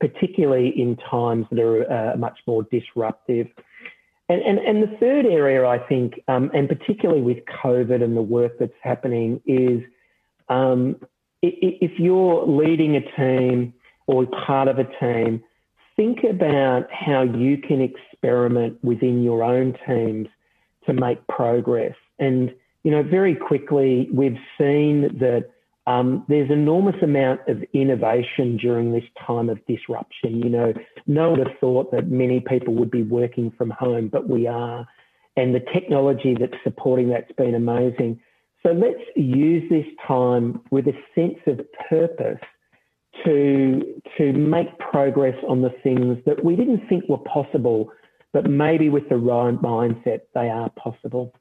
particularly 0.00 0.68
in 0.68 0.96
times 0.96 1.46
that 1.50 1.60
are 1.60 1.90
uh, 1.92 2.16
much 2.16 2.38
more 2.46 2.62
disruptive. 2.70 3.48
And, 4.30 4.40
and, 4.40 4.58
and 4.58 4.82
the 4.82 4.96
third 4.96 5.26
area, 5.26 5.66
I 5.66 5.78
think, 5.78 6.22
um, 6.28 6.50
and 6.54 6.68
particularly 6.68 7.20
with 7.20 7.38
COVID 7.62 8.02
and 8.02 8.16
the 8.16 8.22
work 8.22 8.58
that's 8.58 8.72
happening, 8.82 9.42
is 9.44 9.82
um, 10.48 10.96
if 11.42 11.98
you're 11.98 12.46
leading 12.46 12.96
a 12.96 13.00
team 13.16 13.74
or 14.06 14.26
part 14.26 14.68
of 14.68 14.78
a 14.78 14.84
team, 15.00 15.42
think 15.96 16.24
about 16.24 16.90
how 16.92 17.22
you 17.22 17.58
can 17.58 17.80
experiment 17.80 18.78
within 18.82 19.22
your 19.22 19.42
own 19.42 19.76
teams 19.86 20.28
to 20.86 20.92
make 20.92 21.26
progress. 21.26 21.94
And, 22.18 22.54
you 22.84 22.90
know, 22.90 23.02
very 23.02 23.34
quickly, 23.34 24.08
we've 24.12 24.38
seen 24.58 25.18
that 25.18 25.50
um, 25.86 26.24
there's 26.28 26.50
enormous 26.50 26.96
amount 27.02 27.40
of 27.48 27.62
innovation 27.72 28.56
during 28.56 28.92
this 28.92 29.04
time 29.26 29.48
of 29.48 29.64
disruption. 29.66 30.40
You 30.40 30.48
know, 30.48 30.74
no 31.06 31.30
one 31.30 31.38
would 31.40 31.48
have 31.48 31.58
thought 31.58 31.90
that 31.90 32.08
many 32.08 32.40
people 32.40 32.74
would 32.74 32.90
be 32.90 33.02
working 33.02 33.50
from 33.58 33.70
home, 33.70 34.08
but 34.08 34.28
we 34.28 34.46
are. 34.46 34.86
And 35.36 35.54
the 35.54 35.60
technology 35.72 36.36
that's 36.38 36.54
supporting 36.62 37.08
that's 37.08 37.32
been 37.32 37.54
amazing. 37.54 38.20
So 38.64 38.72
let's 38.72 39.02
use 39.16 39.68
this 39.68 39.86
time 40.06 40.60
with 40.70 40.86
a 40.86 40.94
sense 41.14 41.38
of 41.46 41.60
purpose 41.88 42.38
to, 43.24 44.00
to 44.16 44.32
make 44.32 44.78
progress 44.78 45.36
on 45.48 45.62
the 45.62 45.70
things 45.82 46.18
that 46.26 46.44
we 46.44 46.54
didn't 46.54 46.86
think 46.88 47.08
were 47.08 47.18
possible, 47.18 47.90
but 48.32 48.48
maybe 48.48 48.88
with 48.88 49.08
the 49.08 49.16
right 49.16 49.54
mindset, 49.54 50.20
they 50.34 50.48
are 50.48 50.70
possible. 50.70 51.34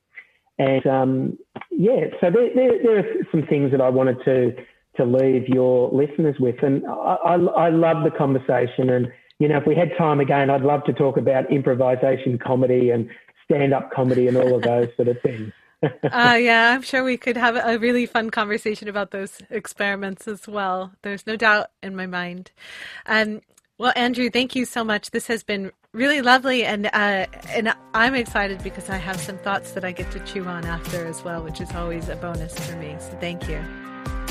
And 0.57 0.85
um, 0.87 1.37
yeah, 1.69 2.07
so 2.19 2.31
there, 2.31 2.49
there, 2.55 2.83
there, 2.83 2.99
are 2.99 3.05
some 3.31 3.43
things 3.43 3.71
that 3.71 3.81
I 3.81 3.89
wanted 3.89 4.17
to, 4.25 4.55
to 4.97 5.05
leave 5.05 5.47
your 5.47 5.89
listeners 5.91 6.35
with. 6.39 6.61
And 6.63 6.85
I, 6.87 7.17
I, 7.25 7.35
I 7.35 7.69
love 7.69 8.03
the 8.03 8.11
conversation. 8.11 8.89
And, 8.89 9.11
you 9.39 9.47
know, 9.47 9.57
if 9.57 9.67
we 9.67 9.75
had 9.75 9.91
time 9.97 10.19
again, 10.19 10.49
I'd 10.49 10.61
love 10.61 10.83
to 10.85 10.93
talk 10.93 11.17
about 11.17 11.51
improvisation 11.51 12.37
comedy 12.37 12.89
and 12.89 13.09
stand 13.45 13.73
up 13.73 13.91
comedy 13.91 14.27
and 14.27 14.37
all 14.37 14.55
of 14.55 14.63
those 14.63 14.89
sort 14.97 15.07
of 15.07 15.21
things 15.21 15.51
uh, 15.83 16.37
yeah, 16.39 16.73
I'm 16.73 16.81
sure 16.81 17.03
we 17.03 17.17
could 17.17 17.37
have 17.37 17.55
a 17.55 17.77
really 17.79 18.05
fun 18.05 18.29
conversation 18.29 18.87
about 18.87 19.11
those 19.11 19.39
experiments 19.49 20.27
as 20.27 20.47
well. 20.47 20.91
There's 21.01 21.25
no 21.25 21.35
doubt 21.35 21.71
in 21.81 21.95
my 21.95 22.05
mind. 22.07 22.51
Um, 23.05 23.41
Well, 23.77 23.93
Andrew, 23.95 24.29
thank 24.29 24.55
you 24.55 24.65
so 24.65 24.83
much. 24.83 25.09
This 25.09 25.25
has 25.25 25.41
been 25.41 25.71
really 25.91 26.21
lovely, 26.21 26.63
and 26.63 26.85
uh, 26.85 27.25
and 27.49 27.73
I'm 27.95 28.13
excited 28.13 28.61
because 28.61 28.91
I 28.91 28.97
have 28.97 29.19
some 29.19 29.39
thoughts 29.39 29.71
that 29.71 29.83
I 29.83 29.91
get 29.91 30.11
to 30.11 30.19
chew 30.19 30.45
on 30.45 30.65
after 30.65 31.07
as 31.07 31.23
well, 31.23 31.41
which 31.41 31.59
is 31.59 31.71
always 31.73 32.07
a 32.07 32.15
bonus 32.15 32.53
for 32.59 32.75
me. 32.77 32.95
So 32.99 33.17
thank 33.19 33.49
you. 33.49 33.59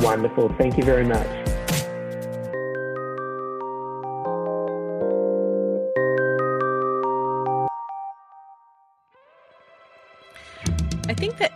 Wonderful. 0.00 0.54
Thank 0.56 0.78
you 0.78 0.84
very 0.84 1.04
much. 1.04 1.49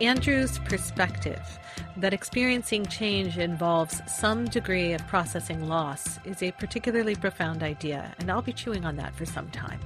Andrew's 0.01 0.57
perspective 0.59 1.41
that 1.97 2.13
experiencing 2.13 2.85
change 2.87 3.37
involves 3.37 4.01
some 4.07 4.45
degree 4.45 4.93
of 4.93 5.07
processing 5.07 5.67
loss 5.67 6.19
is 6.25 6.41
a 6.41 6.51
particularly 6.53 7.15
profound 7.15 7.61
idea, 7.61 8.13
and 8.19 8.31
I'll 8.31 8.41
be 8.41 8.53
chewing 8.53 8.83
on 8.83 8.95
that 8.97 9.15
for 9.15 9.25
some 9.25 9.49
time. 9.49 9.79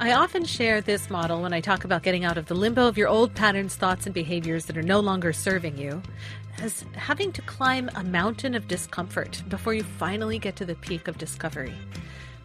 I 0.00 0.12
often 0.12 0.44
share 0.44 0.80
this 0.80 1.10
model 1.10 1.42
when 1.42 1.52
I 1.52 1.60
talk 1.60 1.84
about 1.84 2.02
getting 2.02 2.24
out 2.24 2.38
of 2.38 2.46
the 2.46 2.54
limbo 2.54 2.86
of 2.86 2.98
your 2.98 3.08
old 3.08 3.34
patterns, 3.34 3.74
thoughts, 3.74 4.06
and 4.06 4.14
behaviors 4.14 4.66
that 4.66 4.76
are 4.76 4.82
no 4.82 5.00
longer 5.00 5.32
serving 5.32 5.78
you 5.78 6.02
as 6.60 6.84
having 6.94 7.32
to 7.32 7.42
climb 7.42 7.90
a 7.94 8.04
mountain 8.04 8.54
of 8.54 8.68
discomfort 8.68 9.42
before 9.48 9.74
you 9.74 9.82
finally 9.82 10.38
get 10.38 10.56
to 10.56 10.64
the 10.64 10.74
peak 10.76 11.08
of 11.08 11.18
discovery. 11.18 11.74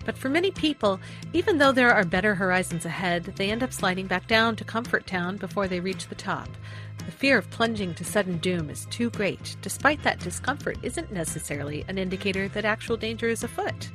But 0.06 0.18
for 0.18 0.30
many 0.30 0.52
people, 0.52 1.00
even 1.32 1.58
though 1.58 1.72
there 1.72 1.94
are 1.94 2.04
better 2.04 2.36
horizons 2.36 2.86
ahead, 2.86 3.24
they 3.36 3.52
end 3.52 3.64
up 3.64 3.72
sliding 3.72 4.08
back 4.08 4.28
down 4.28 4.56
to 4.58 4.64
comfort 4.64 5.08
town 5.08 5.38
before 5.38 5.68
they 5.68 5.80
reach 5.80 6.08
the 6.08 6.16
top. 6.16 6.50
The 7.06 7.12
fear 7.12 7.38
of 7.38 7.50
plunging 7.50 7.94
to 7.96 8.04
sudden 8.04 8.38
doom 8.38 8.70
is 8.70 8.86
too 8.86 9.10
great, 9.10 9.56
despite 9.62 10.04
that 10.04 10.20
discomfort 10.20 10.78
isn't 10.84 11.12
necessarily 11.12 11.86
an 11.88 11.98
indicator 11.98 12.48
that 12.50 12.66
actual 12.66 12.98
danger 12.98 13.30
is 13.30 13.44
afoot. 13.44 13.90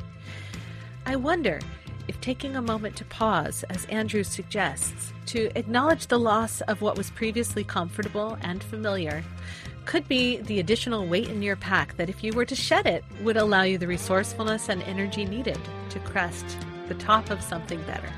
I 1.07 1.17
wonder 1.17 1.61
if 2.07 2.21
taking 2.21 2.57
a 2.57 2.63
moment 2.63 2.97
to 2.97 3.05
pause, 3.05 3.65
as 3.69 3.85
Andrew 3.87 4.25
suggests, 4.25 5.13
to 5.27 5.51
acknowledge 5.59 6.07
the 6.07 6.19
loss 6.19 6.63
of 6.63 6.81
what 6.81 6.97
was 6.97 7.11
previously 7.11 7.65
comfortable 7.65 8.39
and 8.41 8.63
familiar, 8.63 9.23
could 9.85 10.09
be 10.09 10.39
the 10.39 10.59
additional 10.59 11.07
weight 11.07 11.29
in 11.29 11.43
your 11.43 11.57
pack 11.57 11.97
that, 11.97 12.09
if 12.09 12.25
you 12.25 12.33
were 12.33 12.45
to 12.47 12.55
shed 12.55 12.87
it, 12.87 13.05
would 13.23 13.37
allow 13.37 13.63
you 13.63 13.77
the 13.77 13.87
resourcefulness 13.87 14.69
and 14.69 14.83
energy 14.83 15.25
needed 15.25 15.59
to 15.91 15.99
crest 16.01 16.45
the 16.89 16.95
top 16.95 17.31
of 17.31 17.43
something 17.43 17.81
better. 17.83 18.13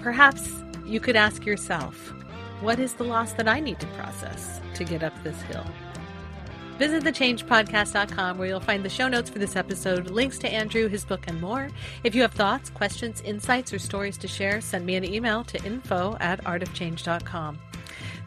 Perhaps 0.00 0.62
you 0.84 1.00
could 1.00 1.16
ask 1.16 1.44
yourself, 1.44 2.12
what 2.60 2.78
is 2.78 2.94
the 2.94 3.04
loss 3.04 3.32
that 3.34 3.48
I 3.48 3.60
need 3.60 3.80
to 3.80 3.86
process 3.88 4.60
to 4.74 4.84
get 4.84 5.02
up 5.02 5.12
this 5.22 5.40
hill? 5.42 5.66
Visit 6.78 7.04
thechangepodcast.com 7.04 8.38
where 8.38 8.48
you'll 8.48 8.58
find 8.58 8.82
the 8.82 8.88
show 8.88 9.06
notes 9.06 9.28
for 9.28 9.38
this 9.38 9.54
episode, 9.54 10.10
links 10.10 10.38
to 10.38 10.48
Andrew, 10.48 10.88
his 10.88 11.04
book, 11.04 11.24
and 11.26 11.38
more. 11.38 11.68
If 12.04 12.14
you 12.14 12.22
have 12.22 12.32
thoughts, 12.32 12.70
questions, 12.70 13.20
insights, 13.20 13.72
or 13.74 13.78
stories 13.78 14.16
to 14.16 14.26
share, 14.26 14.62
send 14.62 14.86
me 14.86 14.94
an 14.96 15.04
email 15.04 15.44
to 15.44 15.62
info 15.62 16.16
at 16.20 16.42
artofchange.com. 16.44 17.58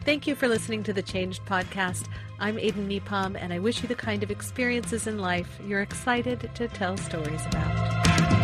Thank 0.04 0.26
you 0.28 0.36
for 0.36 0.46
listening 0.46 0.84
to 0.84 0.92
the 0.92 1.02
Changed 1.02 1.44
Podcast. 1.46 2.06
I'm 2.38 2.56
Aiden 2.56 2.88
Nepom, 2.88 3.36
and 3.36 3.52
I 3.52 3.58
wish 3.58 3.82
you 3.82 3.88
the 3.88 3.94
kind 3.96 4.22
of 4.22 4.30
experiences 4.30 5.08
in 5.08 5.18
life 5.18 5.58
you're 5.66 5.82
excited 5.82 6.48
to 6.54 6.68
tell 6.68 6.96
stories 6.96 7.44
about. 7.46 8.43